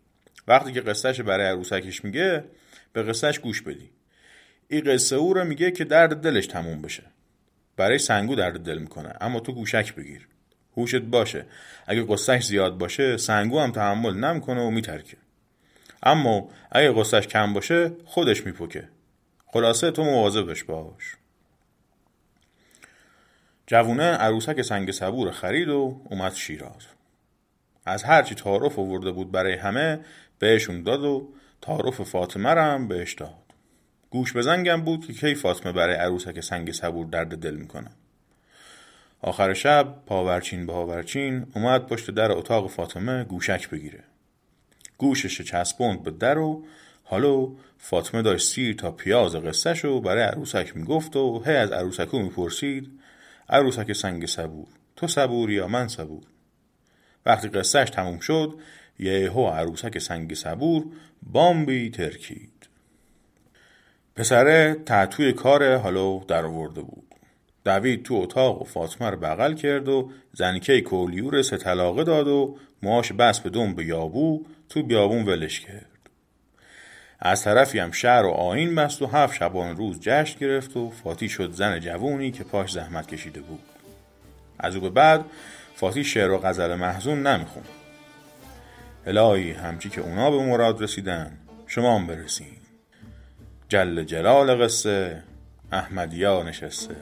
وقتی 0.48 0.72
که 0.72 0.80
قصهش 0.80 1.20
برای 1.20 1.46
عروسکش 1.46 2.04
میگه 2.04 2.44
به 2.92 3.02
قصهش 3.02 3.38
گوش 3.38 3.62
بدی. 3.62 3.90
این 4.68 4.84
قصه 4.84 5.16
او 5.16 5.34
رو 5.34 5.44
میگه 5.44 5.70
که 5.70 5.84
درد 5.84 6.20
دلش 6.20 6.46
تموم 6.46 6.82
بشه. 6.82 7.02
برای 7.76 7.98
سنگو 7.98 8.34
درد 8.34 8.60
دل 8.64 8.78
می‌کنه. 8.78 9.14
اما 9.20 9.40
تو 9.40 9.52
گوشک 9.52 9.94
بگیر. 9.94 10.28
هوشت 10.76 11.00
باشه. 11.00 11.46
اگه 11.86 12.04
قصهش 12.08 12.44
زیاد 12.44 12.78
باشه 12.78 13.16
سنگو 13.16 13.60
هم 13.60 13.72
تحمل 13.72 14.14
نمی‌کنه 14.14 14.60
و 14.60 14.70
میترکه. 14.70 15.16
اما 16.02 16.48
اگه 16.72 16.92
قصهش 16.92 17.26
کم 17.26 17.52
باشه 17.52 17.92
خودش 18.04 18.46
میپکه 18.46 18.88
خلاصه 19.46 19.90
تو 19.90 20.04
مواظبش 20.04 20.64
باش. 20.64 21.16
جوونه 23.66 24.04
عروسک 24.04 24.62
سنگ 24.62 24.90
صبور 24.90 25.30
خرید 25.30 25.68
و 25.68 26.00
اومد 26.04 26.34
شیراز. 26.34 26.86
از 27.86 28.04
هرچی 28.04 28.34
تعارف 28.34 28.78
آورده 28.78 29.12
بود 29.12 29.32
برای 29.32 29.54
همه 29.54 30.00
بهشون 30.38 30.82
داد 30.82 31.04
و 31.04 31.28
تعارف 31.62 32.02
فاطمه 32.02 32.48
هم 32.48 32.88
بهش 32.88 33.14
داد. 33.14 33.34
گوش 34.10 34.36
بزنگم 34.36 34.82
بود 34.82 35.06
که 35.06 35.12
کی 35.12 35.34
فاطمه 35.34 35.72
برای 35.72 35.94
عروسک 35.94 36.40
سنگ 36.40 36.72
صبور 36.72 37.06
درد 37.06 37.38
دل 37.38 37.54
می‌کنه. 37.54 37.90
آخر 39.22 39.54
شب 39.54 39.94
پاورچین 40.06 40.66
پاورچین 40.66 41.46
اومد 41.54 41.86
پشت 41.86 42.10
در 42.10 42.32
اتاق 42.32 42.70
فاطمه 42.70 43.24
گوشک 43.24 43.70
بگیره. 43.70 44.04
گوشش 44.98 45.42
چسبوند 45.42 46.02
به 46.02 46.10
در 46.10 46.38
و 46.38 46.64
حالا 47.04 47.48
فاطمه 47.78 48.22
داشت 48.22 48.48
سیر 48.48 48.74
تا 48.74 48.90
پیاز 48.90 49.36
قصه 49.36 49.74
شو 49.74 50.00
برای 50.00 50.22
عروسک 50.22 50.76
می‌گفت 50.76 51.16
و 51.16 51.42
هی 51.46 51.56
از 51.56 51.72
عروسکو 51.72 52.18
می‌پرسید 52.18 52.90
عروسک 53.48 53.92
سنگ 53.92 54.26
صبور 54.26 54.66
تو 54.96 55.06
صبور 55.06 55.50
یا 55.50 55.68
من 55.68 55.88
صبور؟ 55.88 56.22
وقتی 57.26 57.48
قصهش 57.48 57.90
تموم 57.90 58.18
شد 58.18 58.58
یهو 58.98 59.46
عروسک 59.46 59.98
سنگ 59.98 60.34
صبور 60.34 60.84
بامبی 61.22 61.90
ترکید. 61.90 62.68
پسره 64.16 64.76
تعطوی 64.86 65.32
کار 65.32 65.76
حالا 65.76 66.18
در 66.18 66.46
آورده 66.46 66.82
بود. 66.82 67.04
دوید 67.64 68.02
تو 68.02 68.14
اتاق 68.14 68.62
و 68.62 68.64
فاطمه 68.64 69.10
رو 69.10 69.16
بغل 69.16 69.54
کرد 69.54 69.88
و 69.88 70.10
زنیکه 70.32 70.80
کولیور 70.80 71.42
سه 71.42 71.56
طلاقه 71.56 72.04
داد 72.04 72.28
و 72.28 72.56
ماش 72.82 73.12
بس 73.12 73.40
به 73.40 73.50
دم 73.50 73.74
به 73.74 73.84
یابو 73.84 74.44
تو 74.68 74.82
بیابون 74.82 75.24
ولش 75.24 75.60
کرد. 75.60 75.86
از 77.18 77.42
طرفی 77.42 77.78
هم 77.78 77.90
شهر 77.90 78.24
و 78.24 78.30
آین 78.30 78.74
بست 78.74 79.02
و 79.02 79.06
هفت 79.06 79.34
شبان 79.34 79.76
روز 79.76 80.00
جشن 80.00 80.38
گرفت 80.38 80.76
و 80.76 80.90
فاتی 80.90 81.28
شد 81.28 81.52
زن 81.52 81.80
جوونی 81.80 82.30
که 82.30 82.44
پاش 82.44 82.72
زحمت 82.72 83.06
کشیده 83.06 83.40
بود. 83.40 83.62
از 84.58 84.74
او 84.74 84.80
به 84.80 84.90
بعد 84.90 85.24
فاتی 85.74 86.04
شعر 86.04 86.30
و 86.30 86.38
غزل 86.38 86.74
محزون 86.74 87.26
نمیخون 87.26 87.62
الهی 89.06 89.52
همچی 89.52 89.90
که 89.90 90.00
اونا 90.00 90.30
به 90.30 90.42
مراد 90.46 90.82
رسیدن. 90.82 91.38
شما 91.66 91.98
هم 91.98 92.06
برسین 92.06 92.56
جل 93.68 94.04
جلال 94.04 94.64
قصه 94.64 95.22
احمدیا 95.72 96.42
نشسته. 96.42 96.96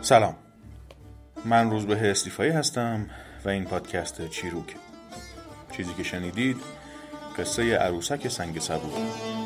سلام. 0.00 0.47
من 1.44 1.70
روز 1.70 1.86
به 1.86 2.10
استیفایی 2.10 2.50
هستم 2.50 3.06
و 3.44 3.48
این 3.48 3.64
پادکست 3.64 4.28
چیروک. 4.28 4.76
چیزی 5.72 5.94
که 5.94 6.02
شنیدید 6.02 6.56
قصه 7.38 7.76
عروسک 7.76 8.28
سنگ 8.28 8.58
صبور. 8.58 9.37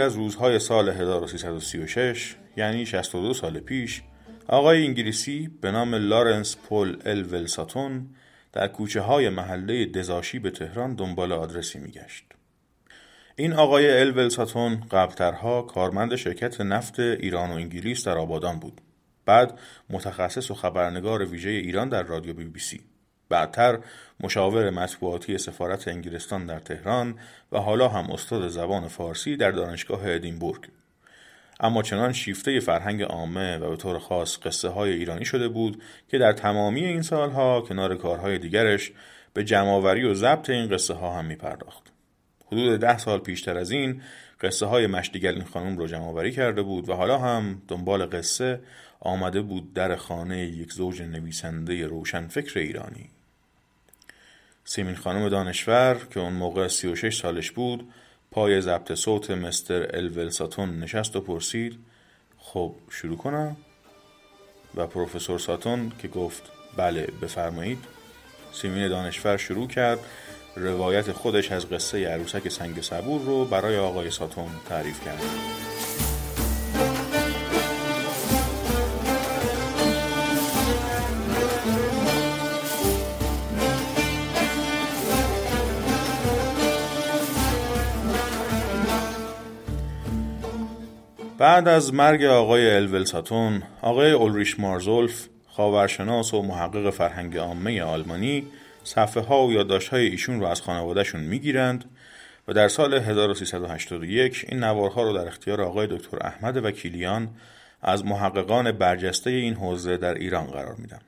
از 0.00 0.14
روزهای 0.14 0.58
سال 0.58 0.88
1336 0.88 2.36
یعنی 2.56 2.86
62 2.86 3.34
سال 3.34 3.60
پیش 3.60 4.02
آقای 4.48 4.86
انگلیسی 4.86 5.50
به 5.60 5.70
نام 5.70 5.94
لارنس 5.94 6.56
پول 6.56 6.96
ال 7.06 7.32
ولساتون 7.32 8.06
در 8.52 8.68
کوچه 8.68 9.00
های 9.00 9.28
محله 9.28 9.86
دزاشی 9.86 10.38
به 10.38 10.50
تهران 10.50 10.94
دنبال 10.94 11.32
آدرسی 11.32 11.78
میگشت. 11.78 12.24
این 13.36 13.52
آقای 13.52 14.00
ال 14.00 14.16
ولساتون 14.16 14.80
قبلترها 14.90 15.62
کارمند 15.62 16.16
شرکت 16.16 16.60
نفت 16.60 17.00
ایران 17.00 17.50
و 17.50 17.54
انگلیس 17.54 18.06
در 18.06 18.18
آبادان 18.18 18.58
بود. 18.58 18.80
بعد 19.26 19.58
متخصص 19.90 20.50
و 20.50 20.54
خبرنگار 20.54 21.24
ویژه 21.24 21.50
ایران 21.50 21.88
در 21.88 22.02
رادیو 22.02 22.34
بی 22.34 22.44
بی 22.44 22.60
سی. 22.60 22.80
بعدتر 23.30 23.78
مشاور 24.20 24.70
مطبوعاتی 24.70 25.38
سفارت 25.38 25.88
انگلستان 25.88 26.46
در 26.46 26.58
تهران 26.58 27.14
و 27.52 27.58
حالا 27.58 27.88
هم 27.88 28.10
استاد 28.10 28.48
زبان 28.48 28.88
فارسی 28.88 29.36
در 29.36 29.50
دانشگاه 29.50 30.00
ادینبورگ 30.04 30.68
اما 31.60 31.82
چنان 31.82 32.12
شیفته 32.12 32.60
فرهنگ 32.60 33.02
عامه 33.02 33.56
و 33.56 33.70
به 33.70 33.76
طور 33.76 33.98
خاص 33.98 34.38
قصه 34.38 34.68
های 34.68 34.92
ایرانی 34.92 35.24
شده 35.24 35.48
بود 35.48 35.82
که 36.08 36.18
در 36.18 36.32
تمامی 36.32 36.84
این 36.84 37.02
سالها 37.02 37.60
کنار 37.60 37.96
کارهای 37.96 38.38
دیگرش 38.38 38.92
به 39.34 39.44
جمعآوری 39.44 40.04
و 40.04 40.14
ضبط 40.14 40.50
این 40.50 40.68
قصه 40.68 40.94
ها 40.94 41.18
هم 41.18 41.24
می 41.24 41.36
پرداخت. 41.36 41.82
حدود 42.46 42.80
ده 42.80 42.98
سال 42.98 43.18
پیشتر 43.18 43.56
از 43.58 43.70
این 43.70 44.02
قصه 44.40 44.66
های 44.66 44.86
مشتیگل 44.86 45.34
این 45.34 45.44
خانم 45.44 45.76
رو 45.76 45.86
جمعآوری 45.86 46.32
کرده 46.32 46.62
بود 46.62 46.88
و 46.88 46.94
حالا 46.94 47.18
هم 47.18 47.62
دنبال 47.68 48.06
قصه 48.06 48.60
آمده 49.00 49.42
بود 49.42 49.74
در 49.74 49.96
خانه 49.96 50.46
یک 50.46 50.72
زوج 50.72 51.02
نویسنده 51.02 51.86
روشنفکر 51.86 52.58
ایرانی. 52.58 53.10
سیمین 54.70 54.96
خانم 54.96 55.28
دانشور 55.28 55.96
که 56.10 56.20
اون 56.20 56.32
موقع 56.32 56.68
36 56.68 57.20
سالش 57.20 57.50
بود 57.50 57.88
پای 58.30 58.60
ضبط 58.60 58.94
صوت 58.94 59.30
مستر 59.30 59.96
الول 59.96 60.30
نشست 60.80 61.16
و 61.16 61.20
پرسید 61.20 61.78
خب 62.38 62.74
شروع 62.90 63.16
کنم؟ 63.16 63.56
و 64.74 64.86
پروفسور 64.86 65.38
ساتون 65.38 65.92
که 65.98 66.08
گفت 66.08 66.42
بله 66.76 67.08
بفرمایید. 67.22 67.78
سیمین 68.52 68.88
دانشور 68.88 69.36
شروع 69.36 69.68
کرد 69.68 69.98
روایت 70.56 71.12
خودش 71.12 71.52
از 71.52 71.68
قصه 71.68 72.08
عروسک 72.08 72.48
سنگ 72.48 72.80
صبور 72.80 73.20
رو 73.20 73.44
برای 73.44 73.78
آقای 73.78 74.10
ساتون 74.10 74.48
تعریف 74.68 75.04
کرد 75.04 75.22
بعد 91.40 91.68
از 91.68 91.94
مرگ 91.94 92.24
آقای 92.24 92.70
الولساتون 92.70 93.62
آقای 93.82 94.12
اولریش 94.12 94.60
مارزولف 94.60 95.28
خاورشناس 95.48 96.34
و 96.34 96.42
محقق 96.42 96.90
فرهنگ 96.90 97.36
عامه 97.36 97.82
آلمانی 97.82 98.46
صفحه 98.84 99.22
ها 99.22 99.46
و 99.46 99.52
یادداشت 99.52 99.88
های 99.88 100.06
ایشون 100.06 100.40
رو 100.40 100.46
از 100.46 100.60
خانوادهشون 100.62 101.20
می‌گیرند 101.20 101.84
و 102.48 102.52
در 102.52 102.68
سال 102.68 102.94
1381 102.94 104.44
این 104.48 104.64
نوارها 104.64 105.02
رو 105.02 105.12
در 105.12 105.26
اختیار 105.26 105.60
آقای 105.60 105.86
دکتر 105.86 106.18
احمد 106.20 106.64
وکیلیان 106.64 107.28
از 107.82 108.04
محققان 108.04 108.72
برجسته 108.72 109.30
این 109.30 109.54
حوزه 109.54 109.96
در 109.96 110.14
ایران 110.14 110.46
قرار 110.46 110.74
میدن. 110.78 111.00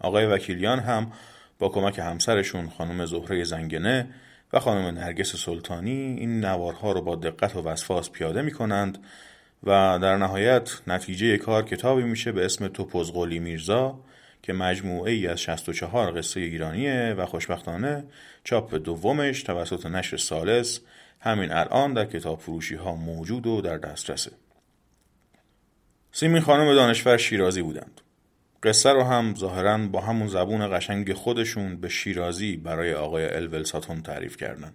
آقای 0.00 0.26
وکیلیان 0.26 0.78
هم 0.78 1.12
با 1.58 1.68
کمک 1.68 1.98
همسرشون 1.98 2.68
خانم 2.68 3.06
زهره 3.06 3.44
زنگنه 3.44 4.08
و 4.52 4.60
خانم 4.60 4.98
نرگس 4.98 5.36
سلطانی 5.36 6.16
این 6.18 6.44
نوارها 6.44 6.92
رو 6.92 7.02
با 7.02 7.16
دقت 7.16 7.56
و 7.56 7.62
وسواس 7.62 8.10
پیاده 8.10 8.42
می 8.42 8.52
کنند 8.52 8.98
و 9.66 9.98
در 10.02 10.16
نهایت 10.16 10.70
نتیجه 10.86 11.38
کار 11.38 11.62
کتابی 11.62 12.02
میشه 12.02 12.32
به 12.32 12.44
اسم 12.44 12.68
توپوزقلی 12.68 13.38
میرزا 13.38 14.00
که 14.42 14.52
مجموعه 14.52 15.12
ای 15.12 15.26
از 15.26 15.40
64 15.40 16.18
قصه 16.18 16.40
ایرانیه 16.40 17.14
و 17.18 17.26
خوشبختانه 17.26 18.04
چاپ 18.44 18.74
دومش 18.74 19.42
توسط 19.42 19.86
نشر 19.86 20.16
سالس 20.16 20.80
همین 21.20 21.52
الان 21.52 21.92
در 21.92 22.04
کتاب 22.04 22.40
فروشی 22.40 22.74
ها 22.74 22.94
موجود 22.94 23.46
و 23.46 23.60
در 23.60 23.78
دسترسه. 23.78 24.30
سیمین 26.12 26.42
خانم 26.42 26.74
دانشور 26.74 27.16
شیرازی 27.16 27.62
بودند. 27.62 28.00
قصه 28.62 28.92
رو 28.92 29.02
هم 29.02 29.34
ظاهرا 29.34 29.78
با 29.78 30.00
همون 30.00 30.28
زبون 30.28 30.78
قشنگ 30.78 31.12
خودشون 31.12 31.76
به 31.76 31.88
شیرازی 31.88 32.56
برای 32.56 32.94
آقای 32.94 33.34
الول 33.34 33.62
ساتون 33.62 34.02
تعریف 34.02 34.36
کردند. 34.36 34.74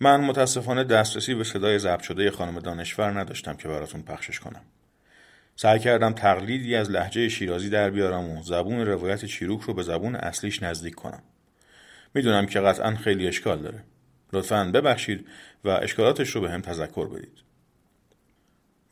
من 0.00 0.20
متاسفانه 0.20 0.84
دسترسی 0.84 1.34
به 1.34 1.44
صدای 1.44 1.78
ضبط 1.78 2.02
شده 2.02 2.30
خانم 2.30 2.60
دانشور 2.60 3.20
نداشتم 3.20 3.54
که 3.56 3.68
براتون 3.68 4.02
پخشش 4.02 4.40
کنم. 4.40 4.62
سعی 5.56 5.78
کردم 5.78 6.12
تقلیدی 6.12 6.76
از 6.76 6.90
لحجه 6.90 7.28
شیرازی 7.28 7.70
در 7.70 7.90
بیارم 7.90 8.30
و 8.30 8.42
زبون 8.42 8.86
روایت 8.86 9.24
چیروک 9.24 9.62
رو 9.62 9.74
به 9.74 9.82
زبون 9.82 10.16
اصلیش 10.16 10.62
نزدیک 10.62 10.94
کنم. 10.94 11.22
می‌دونم 12.14 12.46
که 12.46 12.60
قطعا 12.60 12.96
خیلی 12.96 13.28
اشکال 13.28 13.62
داره. 13.62 13.84
لطفا 14.32 14.70
ببخشید 14.74 15.26
و 15.64 15.68
اشکالاتش 15.68 16.30
رو 16.30 16.40
به 16.40 16.50
هم 16.50 16.60
تذکر 16.60 17.08
بدید. 17.08 17.38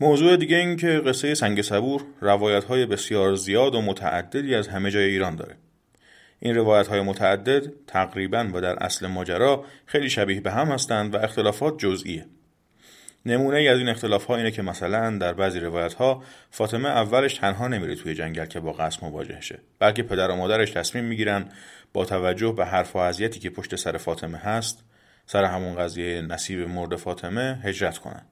موضوع 0.01 0.37
دیگه 0.37 0.57
این 0.57 0.77
که 0.77 0.89
قصه 0.89 1.35
سنگ 1.35 1.63
صبور 1.63 2.05
روایت 2.21 2.65
های 2.65 2.87
بسیار 2.87 3.35
زیاد 3.35 3.75
و 3.75 3.83
متعددی 3.83 4.55
از 4.55 4.69
همه 4.69 4.91
جای 4.91 5.05
ایران 5.05 5.37
داره. 5.37 5.57
این 6.41 6.55
روایت 6.55 6.87
های 6.87 7.01
متعدد 7.01 7.73
تقریبا 7.87 8.51
و 8.55 8.61
در 8.61 8.83
اصل 8.85 9.07
ماجرا 9.07 9.65
خیلی 9.87 10.11
شبیه 10.11 10.41
به 10.41 10.51
هم 10.51 10.69
هستند 10.69 11.15
و 11.15 11.19
اختلافات 11.19 11.79
جزئیه. 11.79 12.27
نمونه 13.27 13.59
ای 13.59 13.69
از 13.69 13.79
این 13.79 13.89
اختلاف 13.89 14.25
ها 14.25 14.37
اینه 14.37 14.51
که 14.51 14.63
مثلا 14.63 15.19
در 15.19 15.33
بعضی 15.33 15.61
روایت 15.61 15.95
ها 15.95 16.23
فاطمه 16.51 16.89
اولش 16.89 17.35
تنها 17.35 17.69
نمیره 17.69 17.95
توی 17.95 18.15
جنگل 18.15 18.47
که 18.47 18.61
با 18.61 18.73
قصد 18.73 19.05
مواجه 19.05 19.41
شه 19.41 19.59
بلکه 19.79 20.03
پدر 20.03 20.31
و 20.31 20.37
مادرش 20.37 20.71
تصمیم 20.71 21.05
می‌گیرن 21.05 21.49
با 21.93 22.05
توجه 22.05 22.53
به 22.53 22.67
حرف 22.67 22.97
و 22.97 22.99
اذیتی 22.99 23.41
که 23.41 23.51
پشت 23.51 23.77
سر 23.77 23.97
فاطمه 23.97 24.39
هست 24.39 24.85
سر 25.27 25.45
همون 25.45 25.77
قضیه 25.77 26.21
نصیب 26.21 26.69
مرد 26.69 26.97
فاطمه 26.97 27.61
هجرت 27.63 27.99
کنن 27.99 28.23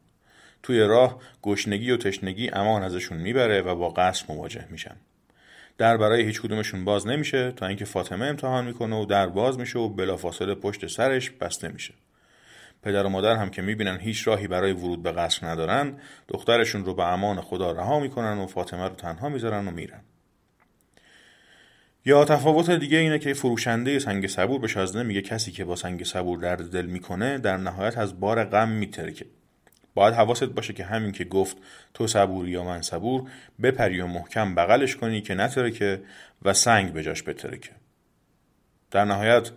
توی 0.62 0.80
راه 0.80 1.18
گشنگی 1.42 1.90
و 1.90 1.96
تشنگی 1.96 2.50
امان 2.50 2.82
ازشون 2.82 3.18
می‌بره 3.18 3.60
و 3.60 3.74
با 3.74 3.88
قصد 3.88 4.32
مواجه 4.32 4.66
میشن 4.70 4.96
در 5.82 5.96
برای 5.96 6.22
هیچ 6.22 6.40
کدومشون 6.40 6.84
باز 6.84 7.06
نمیشه 7.06 7.52
تا 7.52 7.66
اینکه 7.66 7.84
فاطمه 7.84 8.26
امتحان 8.26 8.64
می‌کنه 8.64 8.96
و 8.96 9.04
در 9.04 9.26
باز 9.26 9.58
میشه 9.58 9.78
و 9.78 9.88
بلافاصله 9.88 10.54
پشت 10.54 10.86
سرش 10.86 11.30
بسته 11.30 11.68
میشه. 11.68 11.94
پدر 12.82 13.06
و 13.06 13.08
مادر 13.08 13.36
هم 13.36 13.50
که 13.50 13.62
می‌بینن 13.62 13.98
هیچ 14.00 14.28
راهی 14.28 14.46
برای 14.46 14.72
ورود 14.72 15.02
به 15.02 15.12
قصر 15.12 15.46
ندارن 15.46 15.98
دخترشون 16.28 16.84
رو 16.84 16.94
به 16.94 17.12
امان 17.12 17.40
خدا 17.40 17.72
رها 17.72 18.00
می‌کنن 18.00 18.38
و 18.38 18.46
فاطمه 18.46 18.88
رو 18.88 18.94
تنها 18.94 19.28
می‌ذارن 19.28 19.68
و 19.68 19.70
میرن. 19.70 20.00
یا 22.04 22.24
تفاوت 22.24 22.70
دیگه 22.70 22.98
اینه 22.98 23.18
که 23.18 23.34
فروشنده 23.34 23.98
سنگ 23.98 24.26
صبور 24.26 24.60
به 24.60 24.68
شازده 24.68 25.02
میگه 25.02 25.22
کسی 25.22 25.52
که 25.52 25.64
با 25.64 25.76
سنگ 25.76 26.04
صبور 26.04 26.38
درد 26.38 26.70
دل 26.70 26.86
می‌کنه 26.86 27.38
در 27.38 27.56
نهایت 27.56 27.98
از 27.98 28.20
بار 28.20 28.44
غم 28.44 28.68
میترکه. 28.68 29.26
باید 29.94 30.14
حواست 30.14 30.44
باشه 30.44 30.72
که 30.72 30.84
همین 30.84 31.12
که 31.12 31.24
گفت 31.24 31.56
تو 31.94 32.06
صبور 32.06 32.48
یا 32.48 32.64
من 32.64 32.82
صبور 32.82 33.22
بپری 33.62 34.00
و 34.00 34.06
محکم 34.06 34.54
بغلش 34.54 34.96
کنی 34.96 35.20
که 35.20 35.34
نترکه 35.34 36.00
و 36.42 36.52
سنگ 36.52 36.92
به 36.92 37.02
جاش 37.02 37.22
بترکه. 37.22 37.70
در 38.90 39.04
نهایت 39.04 39.50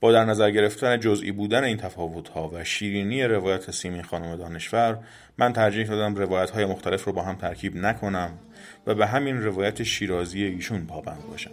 با 0.00 0.12
در 0.12 0.24
نظر 0.24 0.50
گرفتن 0.50 1.00
جزئی 1.00 1.32
بودن 1.32 1.64
این 1.64 1.76
تفاوت 1.76 2.28
ها 2.28 2.50
و 2.54 2.64
شیرینی 2.64 3.24
روایت 3.24 3.70
سیمین 3.70 4.02
خانم 4.02 4.36
دانشور 4.36 4.98
من 5.38 5.52
ترجیح 5.52 5.86
دادم 5.86 6.14
روایت 6.14 6.50
های 6.50 6.64
مختلف 6.64 7.04
رو 7.04 7.12
با 7.12 7.22
هم 7.22 7.36
ترکیب 7.36 7.76
نکنم 7.76 8.38
و 8.86 8.94
به 8.94 9.06
همین 9.06 9.42
روایت 9.42 9.82
شیرازی 9.82 10.44
ایشون 10.44 10.86
پابند 10.86 11.22
باشم. 11.30 11.50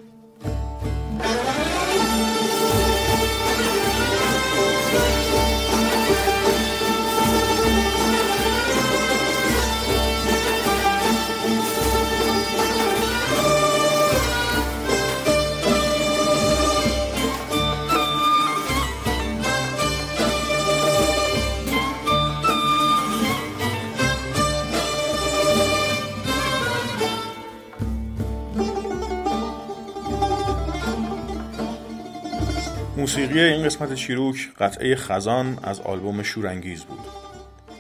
موسیقی 33.18 33.40
این 33.40 33.66
قسمت 33.66 33.96
شیروک 33.96 34.50
قطعه 34.60 34.96
خزان 34.96 35.60
از 35.64 35.80
آلبوم 35.82 36.24
شورانگیز 36.24 36.84
بود. 36.84 37.00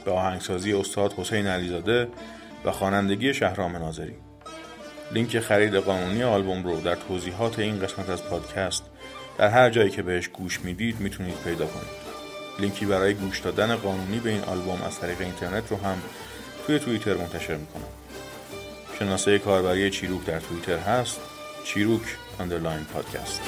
به 0.05 0.11
آهنگسازی 0.11 0.73
استاد 0.73 1.13
حسین 1.13 1.47
علیزاده 1.47 2.07
و 2.65 2.71
خوانندگی 2.71 3.33
شهرام 3.33 3.75
ناظری. 3.75 4.15
لینک 5.11 5.39
خرید 5.39 5.75
قانونی 5.75 6.23
آلبوم 6.23 6.63
رو 6.63 6.81
در 6.81 6.95
توضیحات 6.95 7.59
این 7.59 7.79
قسمت 7.79 8.09
از 8.09 8.23
پادکست 8.23 8.83
در 9.37 9.47
هر 9.47 9.69
جایی 9.69 9.89
که 9.89 10.01
بهش 10.01 10.27
گوش 10.27 10.59
می‌دید 10.61 10.99
می‌تونید 10.99 11.37
پیدا 11.43 11.65
کنید. 11.65 11.97
لینکی 12.59 12.85
برای 12.85 13.13
گوش 13.13 13.39
دادن 13.39 13.75
قانونی 13.75 14.19
به 14.19 14.29
این 14.29 14.43
آلبوم 14.43 14.81
از 14.81 14.99
طریق 14.99 15.21
اینترنت 15.21 15.71
رو 15.71 15.77
هم 15.77 15.97
توی 16.67 16.79
توییتر 16.79 17.13
منتشر 17.13 17.55
می‌کنم. 17.55 17.89
شناسه 18.99 19.39
کاربری 19.39 19.89
چیروک 19.89 20.25
در 20.25 20.39
توییتر 20.39 20.77
هست. 20.77 21.19
چیروک 21.63 22.01
اندرلاین 22.39 22.83
پادکست 22.83 23.41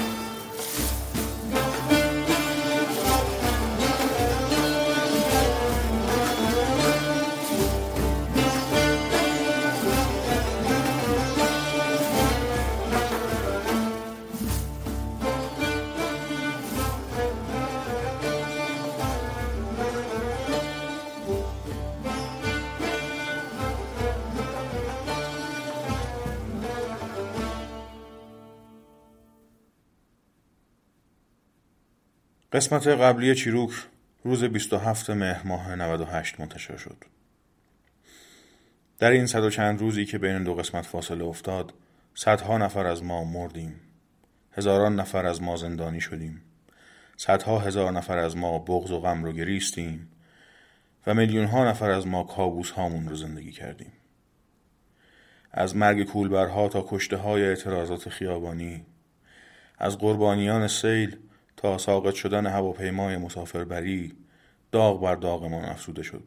قسمت 32.52 32.88
قبلی 32.88 33.36
چیروک 33.36 33.72
روز 34.24 34.44
27 34.44 35.10
مهر 35.10 35.48
ماه 35.48 35.76
98 35.76 36.40
منتشر 36.40 36.78
شد. 36.78 36.98
در 39.00 39.12
این 39.12 39.26
صد 39.26 39.44
و 39.44 39.50
چند 39.50 39.80
روزی 39.80 40.06
که 40.06 40.18
بین 40.18 40.44
دو 40.44 40.56
قسمت 40.56 40.86
فاصله 40.86 41.24
افتاد، 41.24 41.74
صدها 42.14 42.58
نفر 42.58 42.86
از 42.86 43.04
ما 43.04 43.24
مردیم. 43.24 43.80
هزاران 44.52 44.96
نفر 44.96 45.26
از 45.26 45.42
ما 45.42 45.56
زندانی 45.56 46.02
شدیم. 46.02 46.42
صدها 47.18 47.60
هزار 47.60 47.92
نفر 47.92 48.18
از 48.18 48.38
ما 48.38 48.60
بغض 48.60 48.92
و 48.92 49.00
غم 49.00 49.24
رو 49.24 49.32
گریستیم 49.32 50.12
و 51.08 51.14
میلیون 51.14 51.46
ها 51.46 51.70
نفر 51.70 51.92
از 51.92 52.08
ما 52.08 52.24
کابوس 52.24 52.72
هامون 52.72 53.10
رو 53.10 53.16
زندگی 53.16 53.52
کردیم. 53.52 53.92
از 55.52 55.76
مرگ 55.76 56.04
کولبرها 56.04 56.70
تا 56.70 56.86
کشته 56.90 57.18
های 57.18 57.44
اعتراضات 57.44 58.10
خیابانی، 58.10 58.86
از 59.78 59.98
قربانیان 59.98 60.68
سیل 60.68 61.18
تا 61.60 61.78
ساقط 61.78 62.14
شدن 62.14 62.48
هواپیمای 62.48 63.18
مسافربری 63.18 64.14
داغ 64.72 65.02
بر 65.02 65.16
داغمان 65.16 65.66
افزوده 65.66 66.04
شد. 66.04 66.24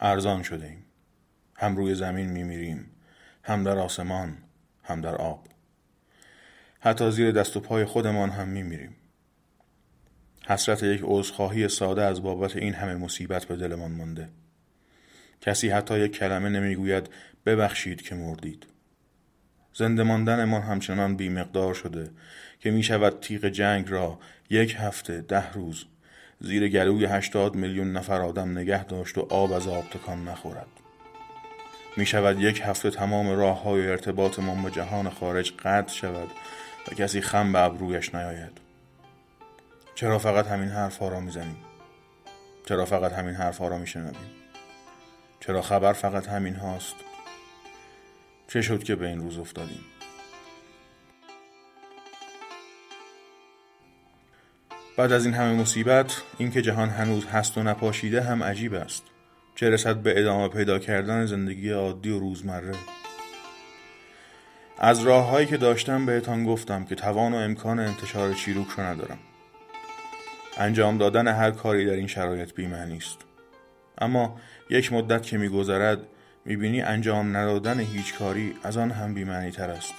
ارزان 0.00 0.42
شده 0.42 0.66
ایم 0.66 0.84
هم 1.56 1.76
روی 1.76 1.94
زمین 1.94 2.30
میمیریم 2.30 2.90
هم 3.42 3.64
در 3.64 3.78
آسمان 3.78 4.38
هم 4.82 5.00
در 5.00 5.14
آب. 5.14 5.46
حتی 6.80 7.10
زیر 7.10 7.30
دست 7.30 7.56
و 7.56 7.60
پای 7.60 7.84
خودمان 7.84 8.30
هم 8.30 8.48
میمیریم. 8.48 8.96
حسرت 10.46 10.82
یک 10.82 11.00
عذرخواهی 11.04 11.68
ساده 11.68 12.02
از 12.02 12.22
بابت 12.22 12.56
این 12.56 12.74
همه 12.74 12.94
مصیبت 12.94 13.44
به 13.44 13.56
دلمان 13.56 13.92
مانده. 13.92 14.28
کسی 15.40 15.68
حتی 15.68 16.00
یک 16.00 16.12
کلمه 16.12 16.48
نمی‌گوید 16.48 17.10
ببخشید 17.46 18.02
که 18.02 18.14
مردید. 18.14 18.66
زنده 19.74 20.02
ماندنمان 20.02 20.62
همچنان 20.62 21.16
بیمقدار 21.16 21.74
شده 21.74 22.10
که 22.60 22.70
می 22.70 22.82
شود 22.82 23.20
تیغ 23.20 23.44
جنگ 23.44 23.90
را 23.90 24.18
یک 24.50 24.76
هفته 24.78 25.20
ده 25.20 25.52
روز 25.52 25.84
زیر 26.40 26.68
گلوی 26.68 27.04
هشتاد 27.04 27.54
میلیون 27.54 27.92
نفر 27.92 28.20
آدم 28.20 28.58
نگه 28.58 28.84
داشت 28.84 29.18
و 29.18 29.26
آب 29.30 29.52
از 29.52 29.68
آب 29.68 29.84
تکان 29.90 30.28
نخورد. 30.28 30.66
می 31.96 32.06
شود 32.06 32.40
یک 32.40 32.62
هفته 32.64 32.90
تمام 32.90 33.28
راه 33.28 33.62
های 33.62 33.86
ارتباطمان 33.90 34.62
با 34.62 34.70
جهان 34.70 35.10
خارج 35.10 35.52
قطع 35.52 35.92
شود 35.92 36.28
و 36.88 36.94
کسی 36.94 37.20
خم 37.20 37.52
به 37.52 37.58
ابرویش 37.58 38.14
نیاید. 38.14 38.58
چرا 39.94 40.18
فقط 40.18 40.46
همین 40.46 40.68
حرف 40.68 40.98
ها 40.98 41.08
را 41.08 41.20
می‌زنیم؟ 41.20 41.56
چرا 42.68 42.84
فقط 42.84 43.12
همین 43.12 43.34
حرف 43.34 43.58
ها 43.58 43.68
را 43.68 43.78
میشنویم؟ 43.78 44.30
چرا 45.40 45.62
خبر 45.62 45.92
فقط 45.92 46.28
همین 46.28 46.54
هاست؟ 46.54 46.94
چه 48.52 48.62
شد 48.62 48.82
که 48.82 48.96
به 48.96 49.08
این 49.08 49.20
روز 49.20 49.38
افتادیم؟ 49.38 49.80
بعد 54.96 55.12
از 55.12 55.24
این 55.24 55.34
همه 55.34 55.52
مصیبت 55.52 56.22
اینکه 56.38 56.62
جهان 56.62 56.88
هنوز 56.88 57.26
هست 57.26 57.58
و 57.58 57.62
نپاشیده 57.62 58.22
هم 58.22 58.42
عجیب 58.42 58.74
است. 58.74 59.02
چه 59.54 59.70
رسد 59.70 59.96
به 59.96 60.20
ادامه 60.20 60.48
پیدا 60.48 60.78
کردن 60.78 61.26
زندگی 61.26 61.70
عادی 61.70 62.10
و 62.10 62.18
روزمره؟ 62.18 62.74
از 64.78 65.02
راههایی 65.02 65.46
که 65.46 65.56
داشتم 65.56 66.06
بهتان 66.06 66.44
گفتم 66.44 66.84
که 66.84 66.94
توان 66.94 67.32
و 67.32 67.36
امکان 67.36 67.78
انتشار 67.78 68.34
چیروک 68.34 68.68
رو 68.68 68.82
ندارم. 68.82 69.18
انجام 70.56 70.98
دادن 70.98 71.28
هر 71.28 71.50
کاری 71.50 71.86
در 71.86 71.94
این 71.94 72.06
شرایط 72.06 72.54
بیمعنی 72.54 72.96
است. 72.96 73.18
اما 73.98 74.40
یک 74.70 74.92
مدت 74.92 75.22
که 75.22 75.38
میگذرد 75.38 76.06
می‌بینی 76.44 76.82
انجام 76.82 77.36
ندادن 77.36 77.80
هیچ 77.80 78.14
کاری 78.14 78.54
از 78.62 78.76
آن 78.76 78.90
هم 78.90 79.14
بیمعنی 79.14 79.50
تر 79.50 79.70
است. 79.70 79.94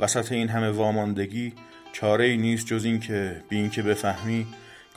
وسط 0.00 0.32
این 0.32 0.48
همه 0.48 0.70
واماندگی 0.70 1.52
چاره 1.92 2.24
ای 2.24 2.36
نیست 2.36 2.66
جز 2.66 2.84
این 2.84 3.00
که 3.00 3.42
بی 3.48 3.56
اینکه 3.56 3.82
بفهمی 3.82 4.46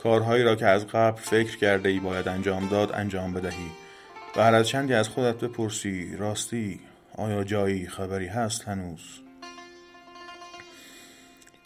کارهایی 0.02 0.42
را 0.42 0.56
که 0.56 0.66
از 0.66 0.86
قبل 0.86 1.20
فکر 1.20 1.56
کرده 1.56 1.88
ای 1.88 2.00
باید 2.00 2.28
انجام 2.28 2.68
داد 2.68 2.92
انجام 2.92 3.32
بدهی. 3.32 3.70
و 4.36 4.42
هر 4.42 4.54
از 4.54 4.68
چندی 4.68 4.94
از 4.94 5.08
خودت 5.08 5.36
بپرسی 5.36 6.16
راستی 6.16 6.80
آیا 7.16 7.44
جایی 7.44 7.86
خبری 7.86 8.26
هست 8.26 8.68
هنوز؟ 8.68 9.00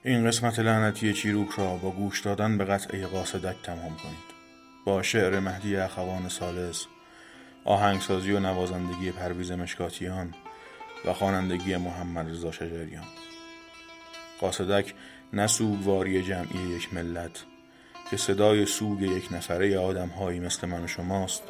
این 0.04 0.26
قسمت 0.26 0.58
لعنتی 0.58 1.12
چیروک 1.12 1.50
را 1.50 1.76
با 1.76 1.90
گوش 1.90 2.20
دادن 2.20 2.58
به 2.58 2.64
قطعه 2.64 3.06
قاصدک 3.06 3.56
تمام 3.62 3.96
کنید. 3.96 4.36
با 4.84 5.02
شعر 5.02 5.40
مهدی 5.40 5.76
اخوان 5.76 6.28
سالس 6.28 6.86
آهنگسازی 7.66 8.32
و 8.32 8.40
نوازندگی 8.40 9.10
پرویز 9.10 9.52
مشکاتیان 9.52 10.34
و 11.04 11.12
خوانندگی 11.12 11.76
محمد 11.76 12.30
رضا 12.30 12.52
شجریان. 12.52 13.04
قاصدک 14.40 14.94
نه 15.32 15.46
سوگواری 15.46 16.22
جمعی 16.22 16.76
یک 16.76 16.94
ملت 16.94 17.44
که 18.10 18.16
صدای 18.16 18.66
سوگ 18.66 19.02
یک 19.02 19.32
نفره 19.32 19.78
آدم 19.78 20.08
هایی 20.08 20.40
مثل 20.40 20.66
من 20.66 20.84
و 20.84 20.86
شماست 20.86 21.42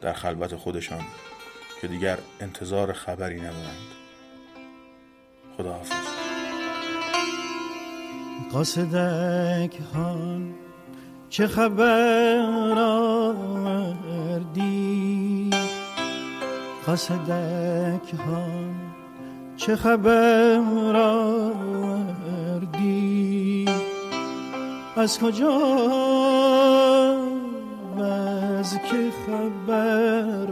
در 0.00 0.12
خلوت 0.12 0.56
خودشان 0.56 1.04
که 1.80 1.88
دیگر 1.88 2.18
انتظار 2.40 2.92
خبری 2.92 3.40
ندارند. 3.40 3.88
خداحافظ. 5.56 6.08
قاصدک 8.52 9.80
هان 9.94 10.54
چه 11.30 11.46
خبر 11.46 12.38
قصدک 16.88 18.14
ها 18.26 18.46
چه 19.56 19.76
خبر 19.76 20.96
آوردی؟ 20.96 22.08
از 24.96 25.18
کجا؟ 25.18 25.58
و 27.96 28.02
از 28.02 28.78
که 28.90 29.12
خبر 29.26 30.48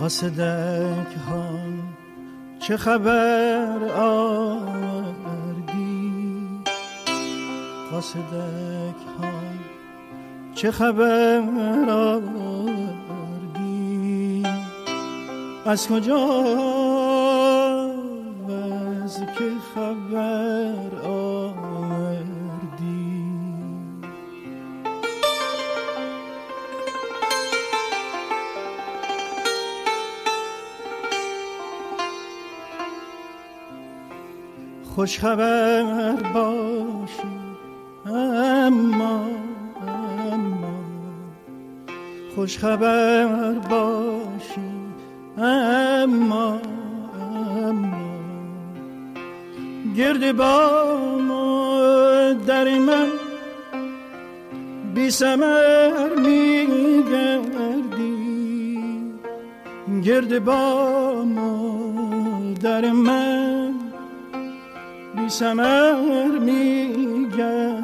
قصدک 0.00 1.16
ها 1.28 1.79
چه 2.70 2.76
خبر 2.76 3.78
آوردی؟ 3.96 4.62
قصدک 7.92 9.00
ها 9.20 9.30
چه 10.54 10.70
خبر 10.70 11.42
آوردی؟ 11.90 13.26
از 15.66 15.88
کجا 15.88 16.79
خوش 35.00 35.18
خبر 35.18 36.12
باشی. 36.34 37.32
اما 38.06 39.26
اما. 40.32 40.74
خوش 42.34 42.58
خبر 42.58 43.52
باشی. 43.70 44.70
اما 45.38 46.60
اما. 47.60 48.00
گرد 49.96 50.36
با 50.36 50.70
در 52.46 52.78
من 52.78 53.08
بی 54.94 55.10
سمر 55.10 56.08
می 56.16 56.66
گردی 57.10 58.78
گرد 60.04 60.44
با 60.44 61.24
در 62.62 62.90
من 62.92 63.49
سمر 65.30 66.38
میگردی 66.38 67.79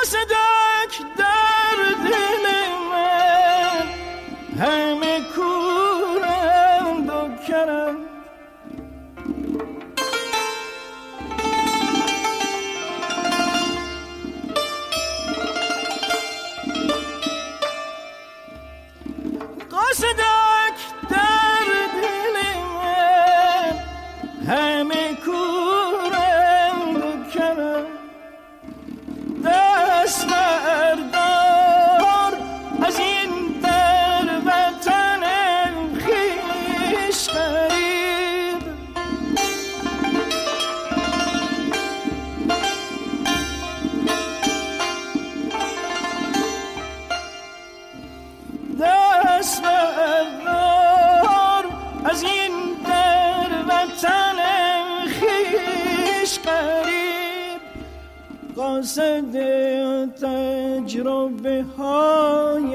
قاصد 0.00 0.40
تجربه 60.20 61.64
های 61.78 62.72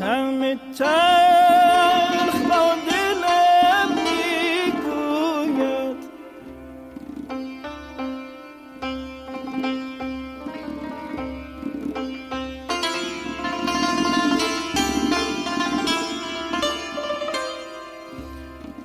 همه 0.00 0.58
تلخ 0.78 2.36
با 2.50 2.64
دلم 2.86 3.90
می‌گوید. 4.04 5.44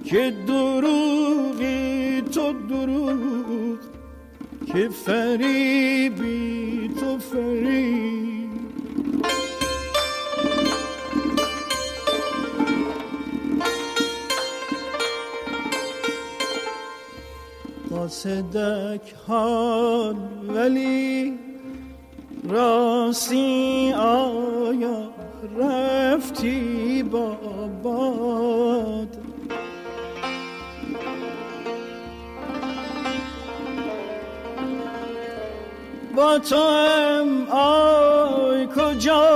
که 0.04 0.34
دروغی 0.46 2.22
تو 2.22 2.52
دروغ 2.52 3.78
که 4.72 4.88
فریبی 4.88 6.90
تو 7.00 7.18
فریب. 7.18 8.50
قاصدک 17.90 19.14
حال 19.26 20.16
ولی 20.48 21.38
راستی 22.50 23.92
آیا 23.92 25.10
رفتی 25.58 27.02
با 27.02 27.36
باد؟ 27.82 29.08
با 36.16 36.38
تو 36.38 36.56
هم 36.56 37.48
آی 37.50 38.66
کجا 38.66 39.33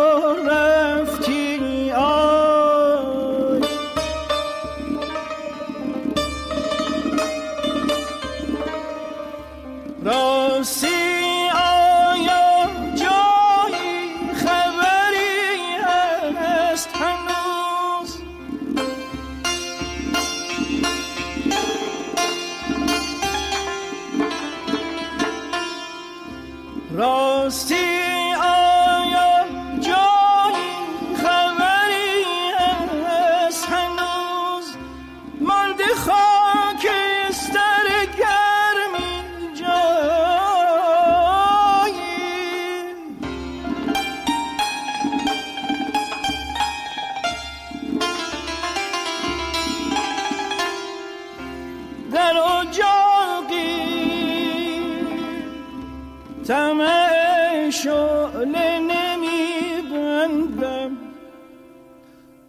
شعله 58.38 58.78
نمی 58.78 59.82
بندم 59.90 60.96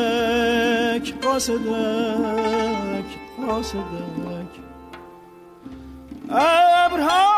قاصدک 1.23 3.05
قاصدک. 3.47 4.53
ابرها 6.31 7.30